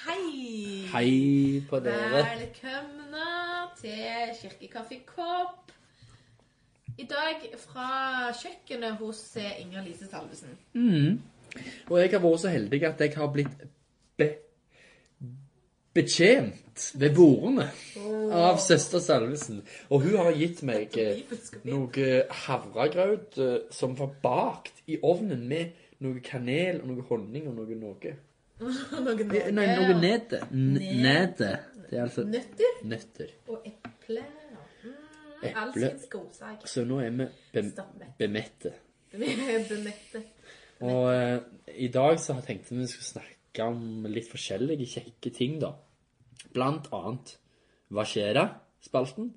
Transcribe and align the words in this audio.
Hei! 0.00 0.86
Hei 0.92 1.62
på 1.68 1.78
dere. 1.84 2.22
Velkomne 2.24 3.24
til 3.80 4.30
Kirkekaffekopp. 4.38 5.72
I 6.98 7.04
dag 7.08 7.42
fra 7.60 7.88
kjøkkenet 8.32 8.96
hos 9.00 9.20
eh, 9.36 9.58
Inger 9.60 9.84
Lise 9.84 10.08
Salvesen. 10.08 10.54
Og 11.90 12.00
jeg 12.00 12.12
har 12.14 12.22
vært 12.24 12.40
så 12.40 12.52
heldig 12.54 12.80
at 12.88 13.04
jeg 13.04 13.12
har 13.18 13.28
blitt 13.34 13.66
be 14.16 14.30
betjent 15.92 16.86
ved 17.02 17.14
bordene 17.18 17.68
av 18.40 18.56
søster 18.64 19.04
Salvesen. 19.04 19.60
Og 19.90 20.06
hun 20.06 20.16
har 20.22 20.32
gitt 20.38 20.64
meg 20.64 20.96
eh, 20.96 21.20
noe 21.68 22.08
havregrøt 22.46 23.36
eh, 23.36 23.54
som 23.74 23.98
var 24.00 24.16
bakt 24.24 24.80
i 24.88 24.96
ovnen 25.02 25.44
med 25.50 25.76
noe 26.00 26.24
kanel 26.24 26.80
og 26.80 26.88
noe 26.94 27.08
honning 27.12 27.52
og 27.52 27.60
noe 27.60 27.80
noe. 27.84 28.16
Nei, 29.56 29.66
noe 29.76 29.96
nede. 30.00 30.40
Nede. 30.52 31.50
Det 31.90 31.98
er 31.98 32.02
altså 32.04 32.24
Nøtter 32.28 32.82
nøtter. 32.86 33.30
og 33.48 33.64
eple. 33.66 34.22
Mm, 34.84 34.92
Eple. 35.50 35.90
Godsak. 36.12 36.66
Så 36.68 36.84
nå 36.84 37.00
er 37.00 37.10
vi 37.10 37.26
be 37.54 37.62
bemette. 38.18 38.72
Bemette. 39.70 40.22
Og 40.80 41.08
eh, 41.14 41.40
i 41.76 41.88
dag 41.92 42.20
så 42.20 42.34
har 42.34 42.44
jeg 42.44 42.46
tenkt 42.60 42.70
vi 42.72 42.86
skulle 42.86 43.08
snakke 43.08 43.64
om 43.66 44.06
litt 44.08 44.28
forskjellige 44.30 44.86
kjekke 44.86 45.32
ting, 45.34 45.58
da. 45.60 45.72
Blant 46.54 46.86
annet 46.96 47.34
Hva 47.90 48.04
skjer 48.06 48.36
da? 48.38 48.44
Spalten. 48.84 49.32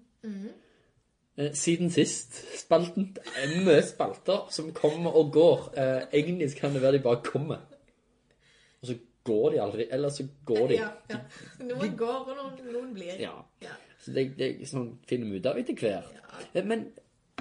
Eh, 1.36 1.50
siden 1.58 1.90
sist 1.92 2.38
spalten. 2.60 3.10
Mye 3.66 3.82
spalter 3.88 4.46
som 4.54 4.70
kommer 4.78 5.16
og 5.18 5.32
går. 5.34 5.70
Eh, 5.74 6.02
egentlig 6.20 6.54
kan 6.60 6.76
det 6.76 6.84
være 6.84 7.00
de 7.00 7.06
bare 7.08 7.24
kommer. 7.26 7.64
Går 9.24 9.52
de 9.52 9.60
aldri. 9.64 9.88
Eller 9.92 10.10
så 10.10 10.26
går 10.46 10.68
de. 10.68 10.80
Ja, 10.82 10.90
ja. 11.10 11.20
Noen 11.64 11.96
går, 11.98 12.32
og 12.34 12.60
noen, 12.60 12.94
blir. 12.94 13.16
Ja. 13.22 13.38
Ja. 13.64 13.76
Så 14.04 14.12
det, 14.12 14.34
det 14.38 14.68
sånn 14.68 14.98
finner 15.08 15.32
vi 15.32 15.40
ut 15.40 15.48
av 15.48 15.60
etter 15.62 15.78
hvert. 15.80 16.12
Ja. 16.18 16.64
Men 16.68 16.90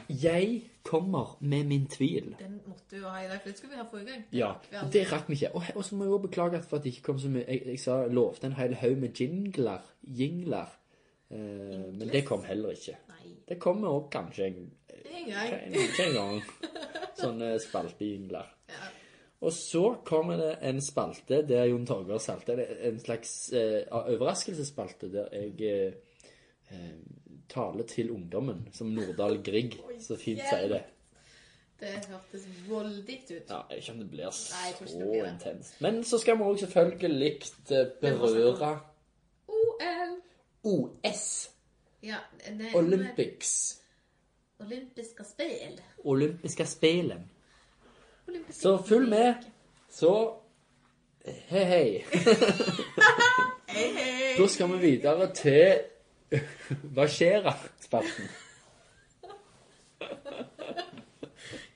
jeg 0.08 0.62
kommer 0.86 1.36
med 1.40 1.66
min 1.66 1.86
tvil. 1.90 2.34
Den 2.38 2.60
måtte 2.66 2.98
du 2.98 3.06
ha 3.06 3.16
i 3.22 3.28
dag, 3.28 3.40
for 3.40 3.50
det 3.50 3.58
skulle 3.58 3.74
vi 3.74 3.80
ha 3.80 3.86
forrige 3.90 4.12
gang. 4.12 4.22
Ja, 4.34 4.52
det 4.92 5.04
rakk 5.12 5.28
vi 5.30 5.38
ikke. 5.40 5.50
Og, 5.74 5.84
så 5.84 5.96
må 5.96 6.06
jeg 6.06 6.12
også 6.12 6.26
beklage 6.28 6.62
for 6.62 6.78
at 6.78 6.84
det 6.84 6.94
ikke 6.94 7.08
kom 7.10 7.18
så 7.22 7.30
mye 7.32 7.44
Jeg, 7.48 7.62
jeg 7.66 7.80
sa, 7.80 7.98
lovte 8.06 8.46
en 8.46 8.56
hel 8.58 8.74
haug 8.82 8.96
med 9.02 9.20
jingler. 9.20 9.90
Jingler. 10.02 10.78
Eh, 11.30 11.38
men 11.90 12.08
det 12.12 12.24
kom 12.28 12.44
heller 12.44 12.74
ikke. 12.78 12.98
Nei, 13.08 13.36
Det 13.48 13.58
kommer 13.62 13.88
òg 13.88 14.10
kanskje 14.12 14.50
en, 14.50 14.72
en 14.88 15.30
gang. 15.30 15.54
en, 15.66 15.78
en 16.06 16.18
gang. 16.18 16.42
Sånne 17.22 17.54
spaltejingler. 17.62 18.50
Ja. 18.70 18.90
Og 19.42 19.52
så 19.52 19.82
kommer 20.06 20.38
det 20.38 20.52
en 20.62 20.78
spalte 20.80 21.40
der 21.46 21.66
Jon 21.66 21.86
Torgeir 21.86 22.20
Salte 22.22 22.54
er 22.54 22.76
En 22.88 23.00
slags 23.02 23.52
eh, 23.52 23.82
overraskelsesspalte 23.90 25.10
der 25.10 25.34
jeg 25.34 25.66
eh, 25.66 25.94
eh, 26.70 26.94
taler 27.50 27.84
til 27.84 28.10
ungdommen, 28.14 28.68
som 28.72 28.92
Nordahl 28.94 29.42
Grieg 29.44 29.74
så 30.00 30.16
fint 30.16 30.40
sier 30.46 30.68
det. 30.70 30.82
Det 31.82 31.90
hørtes 32.06 32.46
voldig 32.68 33.18
ut. 33.26 33.50
Ja, 33.50 33.58
jeg 33.68 33.76
vet 33.76 33.82
ikke 33.82 33.92
om 33.92 33.98
det 33.98 34.10
blir 34.12 34.30
så 34.30 34.54
Nei, 34.54 34.70
det 34.78 35.08
blir 35.10 35.26
intenst. 35.26 35.80
Men 35.82 36.04
så 36.06 36.20
skal 36.22 36.38
vi 36.38 36.46
òg 36.46 36.62
selvfølgelig 36.62 37.32
eh, 37.74 37.90
berøre 38.00 38.72
OL. 39.50 40.16
OS. 40.62 41.50
Ja, 42.02 42.22
det 42.46 42.70
Olympics. 42.78 43.80
Olympiske 44.62 45.26
spel. 45.26 45.80
Olympiske 46.04 46.66
spelen. 46.66 47.26
Så 48.50 48.76
følg 48.88 49.08
med. 49.08 49.34
Så 49.90 50.12
hei, 51.24 51.64
hei. 51.64 52.04
Hei, 53.72 53.86
hei. 53.96 54.36
Da 54.36 54.46
skal 54.52 54.68
vi 54.68 54.78
videre 54.82 55.26
til 55.32 55.80
Hva 56.94 57.06
skjer 57.08 57.38
da, 57.44 57.54
spalten? 57.80 58.26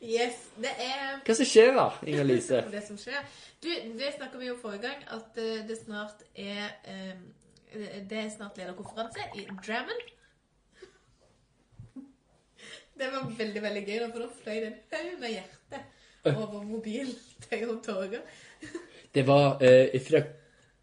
Yes, 0.05 0.43
det 0.61 0.73
er 0.85 1.17
Hva 1.25 1.37
som 1.39 1.49
skjer 1.49 1.73
da, 1.77 1.87
Inger 2.05 2.29
Lise? 2.29 2.61
det 2.75 2.83
som 2.85 2.99
skjer. 3.01 3.25
Du, 3.65 3.71
det 3.97 4.13
snakket 4.19 4.39
vi 4.43 4.51
jo 4.51 4.59
forrige 4.61 4.85
gang, 4.85 5.07
at 5.17 5.41
eh, 5.41 5.65
det 5.69 5.79
snart 5.81 6.23
er 6.37 6.69
eh, 6.85 7.17
Det 8.07 8.21
er 8.21 8.29
snart 8.35 8.61
lederkonferanse 8.61 9.31
i 9.41 9.47
Drammen. 9.65 10.05
Det 12.97 13.09
var 13.13 13.25
veldig, 13.39 13.63
veldig 13.63 13.83
gøy, 13.87 13.99
da, 14.01 14.13
for 14.13 14.25
da 14.25 14.29
fløy 14.37 14.61
det 14.61 14.69
en 14.69 14.79
haug 14.93 15.19
med 15.21 15.35
hjerte 15.35 15.81
over 16.35 16.63
mobil 16.63 17.07
til 17.49 17.69
toget. 17.85 18.21
Det 19.15 19.27
var 19.27 19.59
eh, 19.63 20.01
fra 20.03 20.21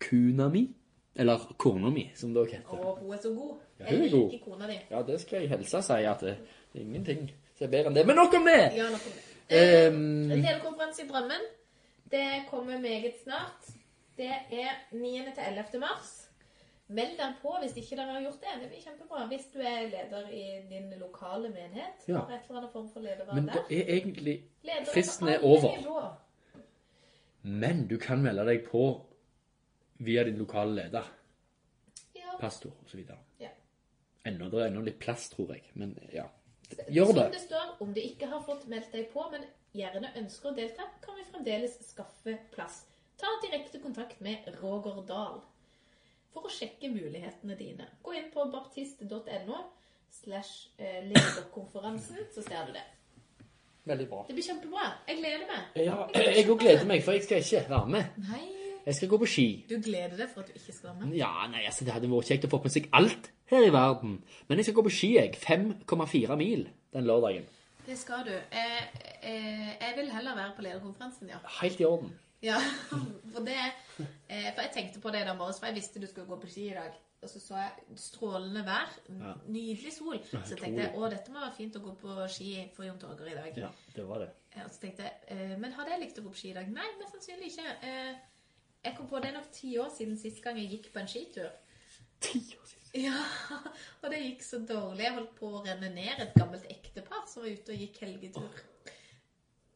kuna 0.10 0.48
mi, 0.50 0.76
eller 1.16 1.54
kona 1.58 1.90
mi, 1.90 2.12
som 2.16 2.34
det 2.34 2.42
også 2.42 2.56
heter. 2.56 2.68
Og 2.70 2.98
hun 3.02 3.14
er 3.14 3.18
så 3.22 3.30
god. 3.30 3.54
Ja, 3.80 3.86
hun 3.86 3.98
er 4.00 4.04
Jeg 4.04 4.12
god. 4.12 4.32
liker 4.32 4.46
kona 4.46 4.68
di. 4.68 4.80
Ja, 4.92 5.02
det 5.08 5.22
skal 5.22 5.42
jeg 5.42 5.50
hilse 5.50 5.78
og 5.78 5.84
si, 5.84 5.94
at 5.94 6.20
det 6.22 6.30
er 6.76 6.80
ingenting 6.80 7.32
som 7.58 7.66
er 7.68 7.72
bedre 7.72 7.88
enn 7.92 7.96
det. 7.96 8.08
Men 8.08 8.16
nok 8.16 8.34
om 8.34 8.46
det! 8.50 8.62
Ja, 8.78 8.84
nok 8.90 9.06
om 9.06 9.14
det. 9.18 9.24
Eh, 9.50 9.86
Ehm, 9.88 10.30
Lederkonferanse 10.30 11.04
i 11.04 11.08
Drømmen, 11.08 11.44
Det 12.12 12.26
kommer 12.50 12.80
meget 12.80 13.14
snart. 13.24 13.70
Det 14.18 14.26
er 14.52 14.72
9. 14.92 15.22
til 15.36 15.44
11. 15.48 15.80
mars. 15.80 16.23
Meld 16.88 17.18
deg 17.18 17.36
på 17.42 17.54
hvis 17.62 17.78
ikke 17.80 17.96
dere 17.96 18.12
har 18.18 18.22
gjort 18.26 18.42
det. 18.44 18.54
Det 18.62 18.68
blir 18.70 18.82
kjempebra. 18.84 19.28
Hvis 19.32 19.46
du 19.54 19.60
er 19.60 19.86
leder 19.90 20.28
i 20.36 20.44
din 20.70 20.90
lokale 21.00 21.50
menighet. 21.50 22.04
Ja. 22.08 22.20
Har 22.20 22.36
et 22.36 22.50
eller 22.50 22.60
annet 22.62 22.72
form 22.74 22.90
for 22.92 23.00
lederverv 23.06 23.36
men 23.36 23.48
det 23.48 23.64
er 23.72 23.94
egentlig 23.96 24.36
leder 24.68 24.92
fristen 24.94 25.28
er 25.32 25.40
over. 25.48 25.78
nivåer. 25.78 26.12
Men 27.44 27.88
du 27.88 27.98
kan 28.00 28.22
melde 28.24 28.46
deg 28.48 28.66
på 28.68 28.84
via 30.04 30.24
din 30.24 30.38
lokale 30.40 30.76
leder, 30.76 31.04
Ja. 32.16 32.38
pastor 32.40 32.72
osv. 32.86 33.00
ja. 33.40 33.50
Ennå, 34.26 34.50
det 34.50 34.60
er 34.62 34.68
ennå 34.68 34.82
litt 34.84 35.00
plass, 35.00 35.30
tror 35.30 35.52
jeg. 35.54 35.64
Men 35.74 35.98
ja, 36.14 36.26
gjør 36.90 37.06
Som 37.06 37.16
det. 37.16 37.32
det 37.32 37.42
står, 37.42 37.76
om 37.82 37.94
du 37.94 38.00
ikke 38.02 38.28
har 38.28 38.42
fått 38.44 38.68
meldt 38.68 38.92
deg 38.92 39.10
på, 39.12 39.26
men 39.32 39.44
gjerne 39.76 40.12
ønsker 40.16 40.52
å 40.52 40.56
delta, 40.56 40.84
kan 41.02 41.16
vi 41.16 41.24
fremdeles 41.32 41.76
skaffe 41.90 42.38
plass. 42.52 42.86
Ta 43.18 43.28
direkte 43.44 43.80
kontakt 43.80 44.22
med 44.22 44.38
Roger 44.62 45.02
Dahl 45.08 45.42
for 46.34 46.48
å 46.48 46.52
sjekke 46.52 46.90
mulighetene 46.92 47.56
dine. 47.60 47.88
Gå 48.04 48.16
inn 48.18 48.30
på 48.34 48.46
baptist.no 48.54 49.62
slash 50.14 50.70
eh, 50.78 51.02
lederkonferansen, 51.10 52.18
så 52.34 52.44
ser 52.46 52.68
du 52.68 52.74
det. 52.76 52.84
Veldig 53.90 54.06
bra. 54.10 54.22
Det 54.28 54.36
blir 54.38 54.46
kjempebra. 54.46 54.90
Jeg 55.10 55.18
gleder 55.20 55.48
meg. 55.50 55.64
Ja, 55.84 55.96
jeg 56.16 56.46
òg 56.48 56.60
gleder 56.62 56.86
meg, 56.88 57.02
for 57.04 57.18
jeg 57.18 57.26
skal 57.26 57.42
ikke 57.44 57.64
være 57.74 57.90
med. 57.98 58.20
Nei, 58.30 58.44
Jeg 58.86 58.96
skal 58.98 59.10
gå 59.14 59.18
på 59.22 59.28
ski. 59.32 59.48
du 59.70 59.78
gleder 59.80 60.18
deg 60.20 60.30
for 60.32 60.44
at 60.44 60.50
du 60.52 60.58
ikke 60.60 60.74
skal 60.76 60.90
være 60.90 61.06
med. 61.08 61.18
Ja, 61.18 61.32
nei, 61.52 61.62
altså, 61.68 61.86
det 61.88 61.94
hadde 61.96 62.10
vært 62.12 62.28
kjekt 62.32 62.48
å 62.48 62.52
få 62.52 62.60
med 62.64 62.72
seg 62.76 62.88
alt 63.00 63.30
her 63.52 63.64
i 63.68 63.72
verden. 63.72 64.18
Men 64.48 64.60
jeg 64.60 64.66
skal 64.68 64.76
gå 64.80 64.84
på 64.88 64.92
ski, 64.92 65.10
jeg. 65.18 65.36
5,4 65.40 66.36
mil 66.40 66.66
den 66.96 67.08
lørdagen. 67.08 67.46
Det 67.86 67.98
skal 68.00 68.24
du. 68.28 68.32
Jeg, 68.32 68.84
eh, 69.22 69.72
jeg 69.80 69.94
vil 69.98 70.12
heller 70.12 70.36
være 70.36 70.54
på 70.56 70.64
lederkonferansen, 70.68 71.32
ja. 71.32 71.40
Helt 71.62 71.80
i 71.80 71.88
orden. 71.88 72.12
Ja, 72.44 72.58
for 73.34 73.46
det 73.48 73.56
eh, 73.56 74.50
For 74.54 74.62
jeg 74.66 74.72
tenkte 74.76 75.00
på 75.04 75.12
det 75.14 75.22
i 75.24 75.28
dag 75.30 75.38
morges, 75.40 75.60
for 75.62 75.70
jeg 75.72 75.78
visste 75.80 76.02
du 76.04 76.08
skulle 76.10 76.28
gå 76.28 76.38
på 76.44 76.50
ski 76.52 76.66
i 76.72 76.78
dag. 76.78 76.96
Og 77.24 77.30
så 77.32 77.40
så 77.40 77.56
jeg 77.56 77.98
strålende 78.04 78.66
vær, 78.68 78.90
nydelig 79.48 79.94
sol. 79.96 80.18
Så 80.44 80.58
tenkte 80.60 80.82
jeg 80.84 80.92
å, 81.00 81.06
dette 81.08 81.32
må 81.32 81.40
være 81.40 81.56
fint 81.56 81.78
å 81.80 81.82
gå 81.86 81.94
på 82.02 82.18
ski 82.28 82.50
for 82.76 82.84
Jon 82.84 83.00
Torger 83.00 83.30
i 83.32 83.38
dag. 83.38 83.60
Ja, 83.62 83.70
det 83.96 84.04
var 84.10 84.20
det. 84.26 84.28
Eh, 84.52 84.66
Og 84.66 84.74
så 84.76 84.82
tenkte 84.82 85.06
jeg, 85.08 85.14
eh, 85.32 85.54
men 85.62 85.72
hadde 85.78 85.94
jeg 85.96 86.02
likt 86.04 86.20
å 86.20 86.26
gå 86.26 86.34
på 86.34 86.42
ski 86.42 86.52
i 86.52 86.58
dag? 86.58 86.68
Nei, 86.76 86.90
mest 87.00 87.16
sannsynlig 87.16 87.54
ikke. 87.54 87.78
Eh, 87.88 88.12
jeg 88.84 88.98
kom 88.98 89.08
på 89.08 89.22
det 89.24 89.32
er 89.32 89.38
nok 89.38 89.48
ti 89.56 89.72
år 89.80 89.88
siden 89.96 90.20
sist 90.20 90.44
gang 90.44 90.60
jeg 90.60 90.74
gikk 90.76 90.92
på 90.92 91.00
en 91.00 91.08
skitur. 91.14 91.48
Ti 92.28 92.44
år 92.44 92.68
siden. 92.68 92.80
Ja, 92.94 93.24
og 94.04 94.12
det 94.14 94.20
gikk 94.22 94.44
så 94.46 94.60
dårlig. 94.70 95.02
Jeg 95.08 95.16
holdt 95.16 95.32
på 95.40 95.48
å 95.50 95.64
renne 95.66 95.88
ned 95.96 96.20
et 96.28 96.36
gammelt 96.38 96.68
ektepar 96.70 97.24
som 97.26 97.42
var 97.42 97.56
ute 97.56 97.74
og 97.74 97.80
gikk 97.82 97.96
helgetur. 98.04 98.60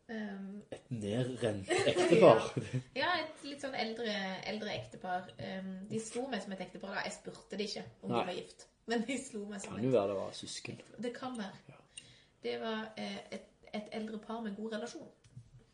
Um, 0.10 0.62
Et 0.72 0.92
nedrent 0.92 1.68
ektepar. 1.70 2.46
Ja, 2.96 3.10
et 3.20 3.42
litt 3.44 3.60
sånn 3.64 3.74
eldre, 3.76 4.14
eldre 4.48 4.72
ektepar. 4.78 5.26
Um, 5.42 5.74
de 5.90 6.00
slo 6.00 6.28
meg 6.32 6.44
som 6.46 6.54
et 6.56 6.62
ektepar. 6.64 6.94
da. 6.96 7.02
Jeg 7.10 7.18
spurte 7.18 7.60
de 7.60 7.66
ikke 7.68 7.84
om 8.04 8.14
Nei. 8.14 8.22
de 8.22 8.30
var 8.30 8.38
gift. 8.40 8.68
Men 8.88 9.04
de 9.10 9.18
slo 9.20 9.42
meg 9.50 9.60
som 9.62 9.74
Kan 9.76 9.82
et 9.82 9.90
jo 9.90 9.92
være 9.98 10.14
det 10.14 10.16
var 10.22 10.32
søsken. 10.38 10.80
Det 11.04 11.12
kan 11.18 11.36
være. 11.38 11.76
Det 12.44 12.56
var 12.62 12.86
eh, 12.96 13.18
et, 13.36 13.50
et 13.74 13.90
eldre 14.00 14.20
par 14.24 14.40
med 14.46 14.56
god 14.56 14.78
relasjon. 14.78 15.10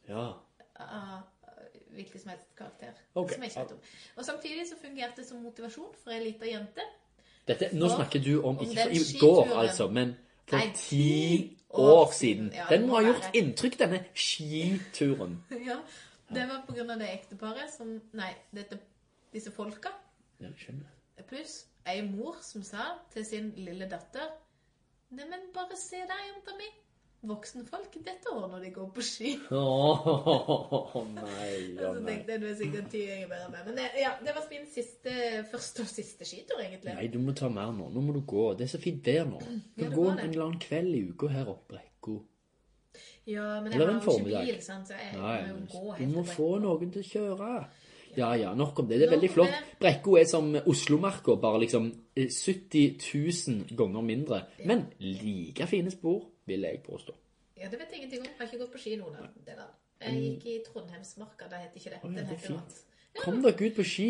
Ja. 0.10 0.26
Av 0.82 1.22
hvilken 1.94 2.20
som 2.24 2.32
helst 2.34 2.50
karakter. 2.58 2.98
Okay. 3.14 3.36
Som 3.36 3.44
jeg 3.46 3.52
ikke 3.54 3.62
vet 3.68 3.72
om. 3.78 3.82
Og 4.18 4.26
samtidig 4.26 4.66
så 4.72 4.80
fungerte 4.82 5.22
det 5.22 5.28
som 5.30 5.44
motivasjon 5.46 5.94
for 6.02 6.16
ei 6.16 6.24
lita 6.26 6.50
jente. 6.50 6.82
Dette, 7.48 7.70
nå 7.78 7.86
For- 7.86 8.00
snakker 8.00 8.24
du 8.26 8.32
om 8.42 8.58
ikke 8.66 8.88
i 8.98 9.04
går, 9.22 9.54
altså, 9.62 9.90
men 9.94 10.16
Nei, 10.52 10.72
ti 10.76 11.58
år 11.70 12.12
siden. 12.12 12.52
Ja, 12.54 12.66
Den 12.70 12.88
må 12.88 13.00
ha 13.00 13.04
gjort 13.06 13.30
inntrykk, 13.34 13.80
denne 13.80 14.04
skituren. 14.14 15.40
ja, 15.70 15.80
Det 16.34 16.48
var 16.50 16.64
på 16.68 16.76
grunn 16.76 16.92
av 16.94 17.00
det 17.02 17.10
ekteparet 17.14 17.72
som 17.74 17.96
Nei, 18.14 18.34
dette, 18.52 18.80
disse 19.34 19.52
folka. 19.56 19.94
Ja, 20.40 20.50
jeg 20.52 20.66
skjønner. 20.66 20.90
Pluss 21.30 21.64
ei 21.88 22.02
mor 22.06 22.38
som 22.44 22.64
sa 22.64 22.84
til 23.14 23.26
sin 23.26 23.54
lille 23.58 23.88
datter 23.90 24.32
Neimen, 25.14 25.50
bare 25.54 25.78
se 25.78 26.00
deg, 26.10 26.22
jenta 26.26 26.56
mi. 26.58 26.68
Voksenfolk 27.28 27.94
dette 28.04 28.32
år 28.34 28.48
når 28.52 28.64
de 28.66 28.72
går 28.76 28.90
på 28.96 29.04
ski. 29.06 29.34
Åh, 29.56 30.98
nei, 31.18 31.54
å 31.78 31.94
Så 31.94 31.94
nei. 32.00 32.04
tenkte 32.10 32.34
jeg 32.36 32.42
du 32.44 32.48
er 32.50 32.58
sikkert 32.60 32.90
ti 32.92 33.04
ganger 33.08 33.30
bedre 33.32 33.48
meg. 33.54 33.62
Men 33.70 33.80
det, 33.80 33.86
ja, 34.02 34.12
det 34.26 34.36
var 34.36 34.48
min 34.52 34.66
siste, 34.74 35.14
første 35.52 35.86
og 35.86 35.92
siste 35.92 36.28
skitur, 36.28 36.60
egentlig. 36.64 36.96
Nei, 36.98 37.08
du 37.14 37.20
må 37.24 37.36
ta 37.38 37.50
mer 37.54 37.72
nå. 37.76 37.88
Nå 37.94 38.04
må 38.04 38.16
du 38.18 38.22
gå. 38.28 38.50
Det 38.60 38.68
er 38.68 38.74
så 38.76 38.82
fint 38.84 39.02
vær 39.08 39.26
nå. 39.30 39.40
Du 39.78 39.86
Ja, 39.86 39.90
det 39.90 39.96
gå 39.96 40.10
en 40.12 40.22
eller 40.28 40.46
annen 40.50 40.60
kveld 40.64 40.94
i 41.00 41.04
uka 41.14 41.32
her 41.34 41.50
oppe 41.56 41.78
Brekko. 41.78 42.20
Ja, 43.26 43.62
men 43.64 43.72
jeg 43.72 43.80
har 43.80 43.94
jo 44.04 44.18
ikke 44.20 44.44
bil, 44.44 44.58
sant, 44.62 44.90
så 44.92 44.98
jeg 45.00 45.16
Nei, 45.16 45.38
må 45.48 45.54
jo 45.56 45.62
gå 45.72 45.94
helt 45.96 46.04
du 46.12 46.18
må 46.18 46.24
få 46.28 46.48
noen 46.60 46.90
til 46.92 47.02
å 47.06 47.08
kjøre. 47.08 47.52
Ja, 48.14 48.28
ja, 48.38 48.52
nok 48.54 48.78
om 48.84 48.90
det. 48.90 49.00
Det 49.00 49.08
er 49.08 49.10
Nok 49.10 49.16
veldig 49.16 49.30
flott. 49.34 49.54
det. 49.56 49.78
Brekko 49.80 50.18
er 50.20 50.28
som 50.30 50.52
Oslomarka, 50.70 51.34
bare 51.42 51.64
liksom 51.64 51.88
eh, 52.20 52.28
70 52.30 53.00
000 53.00 53.78
ganger 53.80 54.04
mindre. 54.06 54.42
Men 54.70 54.84
like 55.00 55.66
fine 55.72 55.90
spor, 55.90 56.20
vil 56.50 56.68
jeg 56.68 56.82
påstå. 56.86 57.16
Ja, 57.58 57.70
det 57.70 57.80
vet 57.80 57.92
jeg 57.94 58.02
ingenting 58.02 58.24
om. 58.24 58.32
Jeg 58.32 58.40
har 58.40 58.50
ikke 58.50 58.64
gått 58.64 58.74
på 58.74 58.82
ski 58.82 58.96
noen 59.00 59.20
av 59.22 59.30
delene. 59.46 59.70
Jeg 60.04 60.24
gikk 60.24 60.48
i 60.52 60.56
Trondheimsmarka, 60.66 61.48
det 61.52 61.62
heter 61.64 61.80
ikke 61.80 61.94
det. 61.94 62.00
Den 62.04 62.18
er 62.20 62.32
heter 62.34 62.56
noe 62.56 62.64
annet. 62.64 62.82
Kom 63.22 63.40
dere 63.44 63.70
ut 63.70 63.78
på 63.78 63.86
ski. 63.88 64.10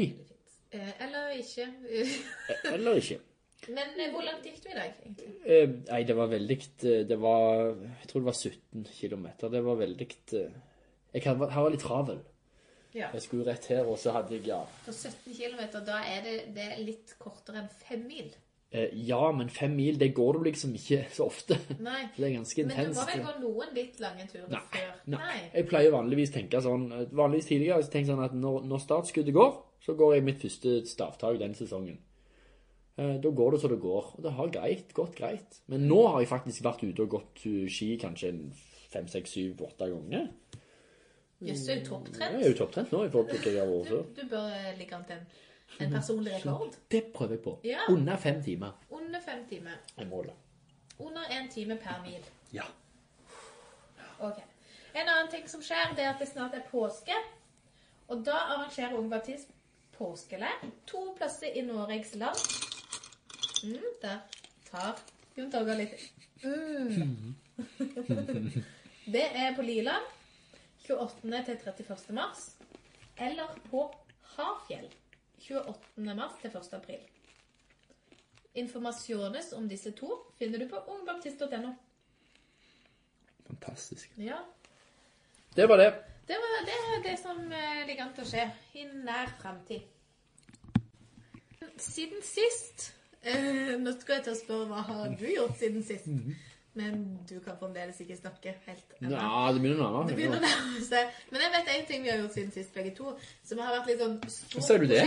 Eh, 0.74 0.92
Eller 1.06 1.36
ikke. 1.38 1.68
Eh, 1.90 2.74
Eller 2.74 3.00
ikke. 3.02 3.20
Men 3.78 3.94
eh, 4.00 4.12
hvor 4.12 4.26
langt 4.26 4.46
gikk 4.48 4.62
du 4.64 4.70
i 4.72 4.78
dag, 4.78 4.96
egentlig? 5.04 5.74
Nei, 5.88 6.02
det 6.08 6.16
var 6.18 6.28
veldig 6.32 6.58
Det 7.08 7.18
var 7.22 7.70
Jeg 7.70 8.10
tror 8.10 8.24
det 8.24 8.28
var 8.28 8.40
17 8.40 8.88
km. 8.92 9.28
Det 9.44 9.64
var 9.68 9.78
veldig 9.80 10.08
Jeg 10.34 11.24
hadde, 11.28 11.50
var 11.54 11.70
litt 11.72 11.86
travel. 11.86 12.24
Ja. 12.94 13.08
Jeg 13.14 13.22
skulle 13.26 13.46
rett 13.48 13.66
her, 13.72 13.88
og 13.90 13.98
så 13.98 14.12
hadde 14.14 14.36
jeg 14.36 14.48
ja. 14.48 14.60
For 14.86 14.94
17 14.94 15.34
km, 15.34 15.62
da 15.86 16.02
er 16.06 16.26
det, 16.26 16.34
det 16.54 16.66
er 16.76 16.84
litt 16.86 17.16
kortere 17.22 17.64
enn 17.64 17.72
fem 17.88 18.04
mil. 18.06 18.30
Eh, 18.74 18.90
ja, 19.06 19.20
men 19.38 19.50
fem 19.54 19.76
mil, 19.78 20.00
det 20.02 20.08
går 20.18 20.40
du 20.40 20.48
liksom 20.48 20.72
ikke 20.74 21.04
så 21.18 21.28
ofte. 21.30 21.60
Nei. 21.86 22.08
Det 22.16 22.26
er 22.26 22.32
ganske 22.40 22.64
Men 22.66 22.88
du 22.90 22.96
må 22.98 23.04
vel 23.10 23.22
gå 23.28 23.34
noen 23.44 23.76
litt 23.78 24.00
lange 24.02 24.26
turer 24.32 24.48
Nei, 24.50 24.62
før? 24.74 24.96
nei. 25.14 25.20
nei. 25.20 25.44
Jeg 25.54 25.68
pleier 25.70 25.94
vanligvis 25.94 26.34
tenke 26.34 26.62
sånn 26.66 26.88
Vanligvis 27.14 27.52
tidligere 27.52 27.84
så 27.86 27.94
tenker 27.94 28.10
jeg 28.10 28.16
sånn 28.16 28.26
at 28.26 28.34
når, 28.34 28.66
når 28.72 28.82
startskuddet 28.82 29.36
går, 29.38 29.54
så 29.86 29.94
går 30.00 30.16
jeg 30.16 30.26
mitt 30.26 30.42
første 30.42 30.74
stavtak 30.90 31.38
den 31.44 31.54
sesongen. 31.60 32.00
Eh, 32.98 33.16
Da 33.22 33.30
går 33.30 33.52
det 33.56 33.62
så 33.62 33.70
det 33.70 33.80
går. 33.84 34.10
Og 34.18 34.26
det 34.26 34.34
har 34.40 34.52
greit, 34.58 34.94
gått 34.98 35.16
greit. 35.22 35.62
Men 35.70 35.86
nå 35.90 36.02
har 36.08 36.20
jeg 36.24 36.32
faktisk 36.34 36.66
vært 36.66 36.84
ute 36.88 37.06
og 37.06 37.14
gått 37.20 37.46
eh, 37.46 37.70
ski 37.70 37.92
kanskje 38.02 38.34
fem, 38.94 39.06
seks, 39.10 39.38
syv, 39.38 39.62
åtte 39.70 39.88
ganger. 39.94 40.32
Jøss, 41.44 41.66
er 41.70 41.82
du 41.84 41.90
Jeg 42.18 42.36
er 42.40 42.46
jo 42.48 42.58
topptrent 42.64 42.92
nå 42.94 43.06
i 43.06 43.10
forhold 43.12 43.34
til 43.34 43.42
hva 43.44 43.52
jeg 43.52 43.60
har 43.62 43.72
vært 43.74 43.90
før. 43.90 44.04
du 44.16 44.22
bør 44.32 44.54
eh, 44.56 44.70
ligge 44.80 44.96
an 44.96 45.04
til 45.10 45.18
en, 45.18 45.26
en 45.80 45.92
personlig 45.92 46.34
rekord. 46.34 46.76
Det 46.92 47.04
prøver 47.14 47.34
jeg 47.34 47.44
på. 47.44 47.60
Ja. 47.64 47.80
Under 47.90 48.18
fem 48.18 48.44
timer 48.44 48.72
Under 48.90 49.20
fem 49.26 49.46
timer. 49.50 49.72
Jeg 49.98 50.08
måler. 50.08 50.34
Under 51.00 51.22
én 51.22 51.52
time 51.54 51.78
per 51.78 52.02
mil. 52.06 52.26
Ja. 52.54 52.64
Ok. 54.20 54.38
En 54.94 55.10
annen 55.10 55.32
ting 55.32 55.50
som 55.50 55.62
skjer, 55.62 55.96
det 55.96 56.04
er 56.06 56.14
at 56.14 56.20
det 56.22 56.28
snart 56.30 56.54
er 56.54 56.62
påske. 56.72 57.16
Og 58.08 58.26
da 58.26 58.36
arrangerer 58.54 58.94
Ung 58.98 59.10
Baptist 59.12 59.50
påskeleir. 59.98 60.70
To 60.88 61.14
plasser 61.18 61.58
i 61.58 61.62
Norges 61.62 62.16
land. 62.16 62.38
Mm, 63.64 63.90
der 64.02 64.18
tar 64.72 65.00
Jon 65.38 65.52
Torgeir 65.52 65.78
litt 65.80 65.94
mm. 66.44 67.36
Det 69.16 69.24
er 69.24 69.56
på 69.56 69.64
Liland 69.64 70.10
28. 70.84 71.22
til 71.46 71.58
31. 71.64 72.14
mars. 72.14 72.52
Eller 73.18 73.56
på 73.70 73.88
Hafjell 74.36 74.90
28. 75.44 76.16
mars 76.16 76.40
til 76.42 76.52
1. 76.56 76.74
april. 76.74 77.04
Informasjones 78.56 79.54
om 79.58 79.68
disse 79.70 79.92
to 79.98 80.10
finner 80.40 80.62
du 80.62 80.68
på 80.70 80.82
ungbaptist.no. 80.96 81.74
Fantastisk. 83.48 84.12
Ja, 84.18 84.40
Det 85.56 85.70
var 85.70 85.78
det. 85.78 85.94
Det 86.28 86.36
var 86.40 86.66
det, 86.66 86.78
er 86.96 87.02
det 87.12 87.20
som 87.20 87.52
eh, 87.52 87.88
ligger 87.88 88.06
an 88.06 88.14
til 88.16 88.24
å 88.24 88.30
skje 88.30 88.46
i 88.80 88.86
nær 89.04 89.34
fremtid. 89.42 89.84
Siden 91.78 92.22
sist 92.24 92.94
eh, 93.22 93.74
Nå 93.80 93.92
skal 94.00 94.20
jeg 94.20 94.24
til 94.28 94.34
å 94.34 94.40
spørre 94.40 94.70
hva 94.70 94.82
har 94.88 95.14
du 95.20 95.26
gjort 95.28 95.58
siden 95.60 95.84
sist? 95.84 96.08
Men 96.76 97.20
du 97.30 97.36
kan 97.46 97.54
fremdeles 97.60 98.00
ikke 98.02 98.16
snakke 98.18 98.56
helt 98.66 98.94
ennå. 98.98 99.12
Ja, 99.14 99.52
det 99.54 99.60
begynner 99.62 99.84
å 99.86 99.90
nærme 99.94 100.08
Det 100.08 100.14
seg. 100.14 100.18
begynner 100.18 100.40
å 100.40 100.46
nærme 100.48 100.80
seg. 100.88 101.20
Men 101.30 101.44
jeg 101.46 101.52
vet 101.54 101.68
én 101.76 101.84
ting 101.92 102.02
vi 102.04 102.10
har 102.10 102.18
gjort 102.24 102.34
siden 102.34 102.52
sist, 102.56 102.72
begge 102.74 102.96
to, 102.98 103.12
som 103.46 103.60
har 103.62 103.76
vært 103.76 103.92
litt 103.92 104.02
sånn 104.02 104.16
stort 104.34 104.66
Ser 104.66 104.82
du 104.82 104.88
det? 104.90 105.04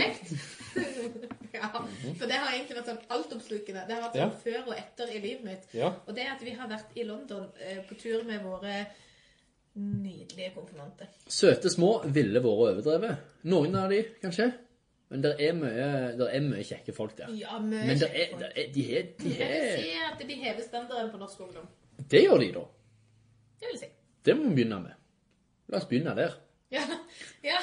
ja, 1.57 1.67
for 1.73 2.23
det 2.29 2.37
har 2.39 2.53
egentlig 2.53 2.77
vært 2.79 2.91
sånn 2.93 3.01
altoppslukende. 3.17 3.83
Det 3.89 3.97
har 3.97 4.05
vært 4.07 4.15
Ja. 4.15 4.29
sånn 4.29 4.39
før 4.45 4.61
og 4.71 4.77
etter 4.77 5.11
i 5.11 5.19
livet 5.25 5.43
mitt. 5.43 5.67
Ja. 5.75 5.91
Og 6.07 6.15
det 6.15 6.27
at 6.31 6.41
vi 6.47 6.55
har 6.55 6.71
vært 6.71 6.95
i 6.95 7.03
London 7.03 7.49
eh, 7.59 7.83
på 7.89 7.99
tur 7.99 8.23
med 8.23 8.43
våre 8.47 8.77
nydelige 9.77 10.53
konfirmanter. 10.55 11.11
Søte 11.29 11.69
små 11.69 11.91
ville 12.09 12.39
vært 12.41 12.63
overdrevet. 12.63 13.27
Noen 13.51 13.75
av 13.77 13.91
de, 13.91 13.99
kanskje. 14.23 14.47
Men 15.09 15.23
det 15.23 15.35
er 15.39 15.53
der 16.19 16.27
er 16.27 16.41
mye 16.43 16.63
kjekke 16.67 16.93
folk 16.95 17.17
der. 17.17 17.31
Ja, 17.39 17.59
mye 17.63 17.85
Men 17.87 17.99
det 17.99 18.09
kjekke 18.09 18.23
er, 18.23 18.31
folk. 18.31 18.41
der 18.41 18.61
er, 18.63 18.71
de 18.73 18.85
er, 18.97 19.05
de 19.21 19.29
Jeg 19.37 19.49
vil 19.51 19.67
er 19.69 19.81
si 19.81 19.93
at 20.11 20.27
de 20.29 20.35
hever 20.41 20.61
standarden 20.65 21.11
på 21.11 21.17
norsk 21.21 21.39
ungdom. 21.45 21.67
Det 22.11 22.21
gjør 22.25 22.37
de, 22.43 22.51
da. 22.57 22.63
Det 23.61 23.71
vil 23.71 23.79
si. 23.79 23.89
Det 24.25 24.37
må 24.37 24.49
vi 24.49 24.55
begynne 24.59 24.81
med. 24.83 24.97
La 25.67 25.79
oss 25.79 25.85
begynne 25.87 26.15
der. 26.15 26.35
Ja. 26.71 26.83
ja. 27.43 27.61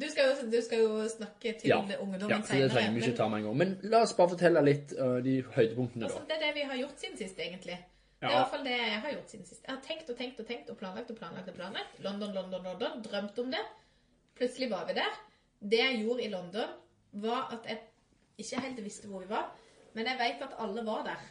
Du, 0.00 0.06
skal 0.08 0.30
jo, 0.30 0.50
du 0.50 0.60
skal 0.64 0.80
jo 0.80 1.08
snakke 1.08 1.52
til 1.60 1.68
Ja, 1.68 1.78
ungdommen 2.00 2.30
ja 2.30 2.40
så 2.40 2.56
det 2.56 2.70
trenger 2.72 2.92
vi 2.96 3.02
ikke 3.04 3.16
ta 3.18 3.28
med 3.28 3.42
en 3.42 3.48
gang. 3.50 3.56
Men 3.60 3.74
la 3.92 4.00
oss 4.06 4.14
bare 4.16 4.32
fortelle 4.32 4.62
litt 4.64 4.94
uh, 4.96 5.18
de 5.24 5.40
høydepunktene, 5.44 6.08
Altså, 6.08 6.22
da. 6.24 6.28
det 6.30 6.38
er 6.38 6.46
det 6.46 6.54
vi 6.56 6.66
har 6.72 6.80
gjort 6.80 7.02
siden 7.04 7.18
sist, 7.20 7.38
egentlig. 7.38 7.76
Det 8.20 8.28
er 8.28 8.32
i 8.32 8.36
hvert 8.36 8.52
fall 8.52 8.64
det 8.64 8.76
jeg 8.76 9.00
har 9.04 9.12
gjort 9.16 9.32
siden 9.34 9.46
sist. 9.48 9.62
Jeg 9.66 9.74
har 9.74 9.82
tenkt 9.84 10.10
og 10.12 10.16
tenkt 10.16 10.40
og 10.40 10.46
tenkt 10.48 10.70
og 10.72 10.76
planlagt 10.80 11.10
og 11.12 11.16
planlagt. 11.20 11.48
og 11.48 11.54
planlagt. 11.56 12.00
London, 12.04 12.32
London, 12.36 12.64
London. 12.64 13.02
Drømt 13.04 13.38
om 13.44 13.52
det. 13.52 13.62
Plutselig 14.40 14.70
var 14.70 14.86
vi 14.88 14.96
der. 14.96 15.20
Det 15.60 15.78
jeg 15.78 15.98
gjorde 16.04 16.24
i 16.24 16.30
London, 16.32 16.76
var 17.12 17.50
at 17.52 17.66
jeg 17.68 17.80
ikke 18.38 18.60
helt 18.60 18.84
visste 18.84 19.08
hvor 19.08 19.20
vi 19.20 19.28
var, 19.28 19.50
men 19.92 20.06
jeg 20.06 20.18
vet 20.18 20.42
at 20.46 20.56
alle 20.58 20.86
var 20.86 21.02
der. 21.04 21.28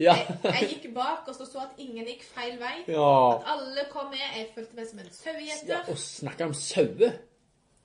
Ja. 0.00 0.14
Jeg, 0.16 0.38
jeg 0.44 0.68
gikk 0.68 0.94
bak 0.94 1.28
og 1.28 1.34
så, 1.36 1.44
så 1.44 1.60
at 1.66 1.80
ingen 1.82 2.06
gikk 2.08 2.22
feil 2.24 2.56
vei. 2.60 2.76
Ja. 2.88 3.08
At 3.34 3.50
alle 3.52 3.84
kom 3.90 4.08
med. 4.14 4.22
Jeg 4.36 4.46
følte 4.54 4.78
meg 4.78 4.86
som 4.88 5.02
en 5.02 5.10
ja 5.10 5.16
sauegjeter. 5.16 5.90
og 5.92 5.98
snakke 6.00 6.46
om 6.48 6.54
sauer. 6.56 7.18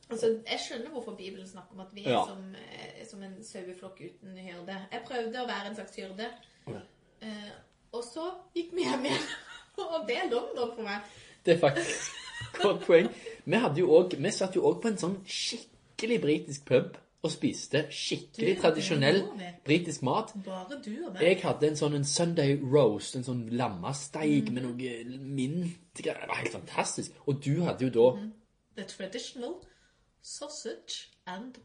Altså, 0.06 0.30
jeg 0.52 0.62
skjønner 0.62 0.94
hvorfor 0.94 1.18
Bibelen 1.18 1.48
snakker 1.50 1.76
om 1.76 1.82
at 1.84 1.92
vi 1.92 2.06
er 2.06 2.12
Ja. 2.12 2.24
som, 2.30 2.56
eh, 2.56 3.06
som 3.10 3.24
en 3.24 3.44
saueflokk 3.44 4.00
uten 4.06 4.38
hyrde. 4.38 4.78
Jeg 4.92 5.02
prøvde 5.06 5.42
å 5.44 5.48
være 5.50 5.68
en 5.68 5.76
slags 5.76 5.96
hyrde. 5.96 6.30
Uh, 6.68 7.52
og 7.92 8.04
så 8.04 8.26
gikk 8.56 8.74
vi 8.76 8.84
hjem 8.86 9.06
igjen. 9.10 9.28
og 9.82 10.08
det 10.08 10.18
er 10.18 10.30
London 10.30 10.76
for 10.76 10.84
meg. 10.84 11.02
Det 11.46 11.54
er 11.54 11.60
faktisk 11.60 12.12
godt 12.62 12.86
poeng. 12.86 13.10
Vi, 13.46 13.56
hadde 13.56 13.80
jo 13.80 13.92
også, 13.94 14.18
vi 14.18 14.32
satt 14.32 14.56
jo 14.56 14.66
òg 14.66 14.80
på 14.82 14.92
en 14.92 14.98
sånn 14.98 15.18
skikkelig 15.30 16.22
britisk 16.22 16.66
pub 16.66 16.96
og 17.26 17.32
spiste 17.34 17.86
skikkelig 17.94 18.56
Du, 18.56 18.62
tradisjonell 18.62 19.22
britisk 19.66 20.04
mat. 20.06 20.34
Bare 20.46 20.80
du 20.86 20.92
og 21.08 21.14
meg. 21.14 21.22
Jeg 21.24 21.40
hadde 21.44 21.70
en 21.72 21.78
sånn 21.80 21.98
en 21.98 22.06
Sunday 22.06 22.58
roast, 22.62 23.18
en 23.18 23.26
sånn 23.26 23.46
lammesteik 23.58 24.52
med 24.54 24.66
noe 24.68 25.20
mint 25.20 25.82
Det 25.98 26.12
var 26.12 26.38
helt 26.42 26.54
fantastisk. 26.54 27.14
Og 27.26 27.40
du 27.46 27.64
hadde 27.66 27.88
jo 27.88 27.94
da 27.94 28.10
The 28.76 28.84
traditional 28.84 29.56
sausage 30.22 31.08
and 31.26 31.56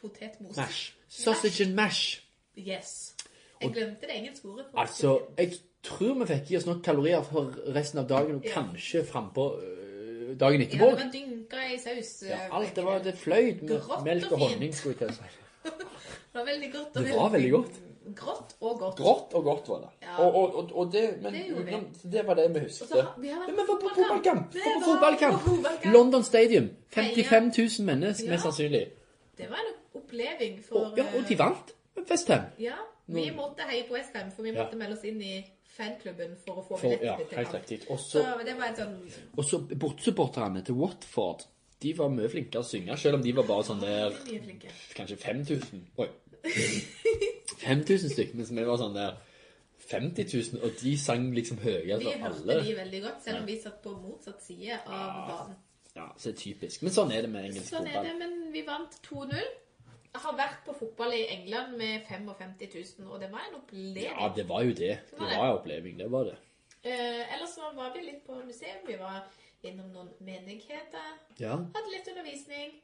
potetmos. 0.00 0.56
mash. 0.56 0.92
Sausage 1.08 1.60
and 1.64 1.74
mash. 1.74 2.22
Yes. 2.56 3.16
Jeg 3.60 3.72
glemte 3.72 4.06
det 4.06 4.16
engelske 4.16 4.48
ordet. 4.48 4.66
Altså, 4.76 5.18
jeg 5.38 5.52
tror 5.86 6.14
vi 6.20 6.26
fikk 6.32 6.50
i 6.52 6.56
oss 6.60 6.66
nok 6.68 6.82
kalorier 6.86 7.22
for 7.26 7.54
resten 7.76 8.02
av 8.02 8.08
dagen, 8.10 8.36
og 8.40 8.44
Ja. 8.44 8.52
kanskje 8.58 9.04
frampå 9.06 9.46
øh, 9.62 10.36
dagen 10.40 10.60
ja, 10.60 10.66
det 10.72 10.80
var 10.80 11.10
dynka 11.12 11.64
i 11.74 11.78
saus. 11.78 12.12
Ja, 12.28 12.34
eh, 12.46 12.54
alt 12.58 12.74
det 12.76 12.84
var 12.84 12.98
det 13.04 13.14
fløyt 13.18 13.62
med 13.62 13.80
og 13.80 14.04
melk 14.04 14.32
og 14.32 14.38
fint. 14.38 14.50
honning, 14.52 14.74
skulle 14.74 14.96
jeg 15.00 15.08
til 15.08 15.08
å 15.08 15.18
si. 15.20 15.42
Det 16.36 16.42
var 16.44 16.46
veldig 16.52 16.72
godt. 16.72 16.96
og 16.96 17.04
Det 17.04 17.14
var 17.16 17.30
veldig 17.32 17.50
godt. 17.52 17.76
Grått 18.16 18.50
og 18.60 18.78
godt. 18.80 18.96
Grått 18.98 19.32
og 19.34 19.44
godt 19.44 19.68
var 19.68 19.78
det. 19.84 19.88
Ja. 20.02 20.16
Og, 20.22 20.34
og, 20.36 20.54
og, 20.60 20.72
og 20.78 20.92
det, 20.92 21.04
men 21.22 21.32
Det 21.34 21.44
utenom, 21.56 21.86
det 22.12 22.26
var 22.26 22.34
det 22.38 22.44
vi 22.54 22.58
Og 22.60 22.66
husket. 22.66 22.88
så 22.90 23.04
vi 23.22 23.28
har 23.32 23.40
vært 23.40 23.48
Men 23.48 23.56
vi 23.56 23.64
var 23.70 23.78
på 23.80 23.88
fotballkamp. 23.96 24.52
på 24.52 24.82
fotballkamp! 24.84 25.86
London 25.94 26.22
Stadium. 26.24 26.68
55 26.94 27.50
000 27.58 27.86
mennesker, 27.88 28.26
Ja. 28.26 28.30
mest 28.36 28.42
sannsynlig. 28.46 28.84
Det 29.38 29.48
var 29.50 29.64
en 29.64 29.72
oppleving 30.02 30.60
for 30.68 30.76
Og, 30.92 30.98
ja, 30.98 31.04
og 31.16 31.24
de 31.28 31.38
vant. 31.38 31.72
Westham. 32.10 32.44
Ja, 32.60 32.76
vi 33.06 33.30
måtte 33.36 33.62
heie 33.70 33.88
på 33.88 33.94
Westham, 33.96 34.30
for 34.36 34.42
vi 34.42 34.50
Ja. 34.52 34.62
måtte 34.64 34.76
melde 34.76 34.92
oss 34.98 35.04
inn 35.04 35.20
i 35.22 35.44
fanklubben 35.76 36.36
for 36.44 36.62
å 36.62 36.64
få 36.66 36.78
For, 36.80 36.96
ja, 37.04 37.16
til 37.20 37.38
helt 37.38 37.54
riktig. 37.54 37.78
Og 37.92 38.00
Så 38.00 38.22
det 38.44 38.56
var 38.58 38.72
en 38.72 38.78
sånn 38.80 38.96
Og 39.36 39.44
så 39.44 39.60
bortsupporterne 39.84 40.64
til 40.66 40.78
Watford. 40.80 41.44
De 41.84 41.92
var 41.98 42.08
mye 42.08 42.28
flinkere 42.32 42.62
å 42.64 42.66
synge, 42.66 42.96
selv 42.98 43.18
om 43.18 43.22
de 43.24 43.32
var 43.36 43.44
bare 43.48 43.66
sånn 43.68 43.82
der. 43.82 44.14
Kanskje 44.96 45.18
5000. 45.20 45.82
Oi. 46.00 46.08
5000 47.60 48.10
stykker, 48.14 48.38
mens 48.38 48.52
vi 48.54 48.64
var 48.64 48.80
sånn 48.80 48.96
der 48.96 49.18
50 49.86 50.26
000, 50.56 50.62
og 50.66 50.80
de 50.80 50.96
sang 50.98 51.28
liksom 51.36 51.60
høyere 51.62 52.00
Vi 52.00 52.08
for 52.08 52.24
hørte 52.24 52.40
alle. 52.42 52.56
de 52.64 52.74
veldig 52.80 53.02
godt, 53.04 53.20
selv 53.24 53.42
om 53.42 53.46
vi 53.46 53.58
satt 53.62 53.76
på 53.84 53.92
motsatt 54.00 54.42
side 54.42 54.80
av 54.86 55.20
banen. 55.28 55.60
Ja, 55.96 56.08
så 56.16 56.28
det 56.30 56.34
er 56.34 56.40
typisk. 56.42 56.82
Men 56.84 56.92
sånn 56.92 57.12
er 57.14 57.22
det 57.24 57.30
med 57.32 57.46
engelsk 57.50 57.70
Sånn 57.72 57.86
er 57.88 58.02
det, 58.04 58.16
men 58.18 58.34
vi 58.52 58.64
vant 58.66 58.98
2-0. 59.06 59.36
Jeg 60.16 60.22
har 60.24 60.36
vært 60.38 60.60
på 60.64 60.72
fotball 60.72 61.12
i 61.12 61.26
England 61.28 61.74
med 61.76 62.06
55 62.08 62.52
000, 63.02 63.08
og 63.12 63.18
det 63.20 63.26
var 63.28 63.42
en 63.44 63.58
oppleving. 63.58 64.06
Ja, 64.06 64.30
det 64.36 64.46
var 64.48 64.62
jo 64.64 64.72
det. 64.78 64.94
Det 65.10 65.18
var 65.20 65.34
en 65.34 65.58
oppleving, 65.58 65.98
det 65.98 66.06
var 66.12 66.30
det. 66.30 66.36
Eh, 66.86 67.34
ellers 67.34 67.52
så 67.52 67.68
var 67.76 67.90
vi 67.92 68.04
litt 68.06 68.22
på 68.24 68.38
museum. 68.46 68.78
Vi 68.86 68.96
var 68.96 69.26
innom 69.60 69.90
noen 69.92 70.08
menigheter. 70.24 71.10
Ja. 71.42 71.58
Hadde 71.74 71.92
litt 71.92 72.08
undervisning. 72.14 72.78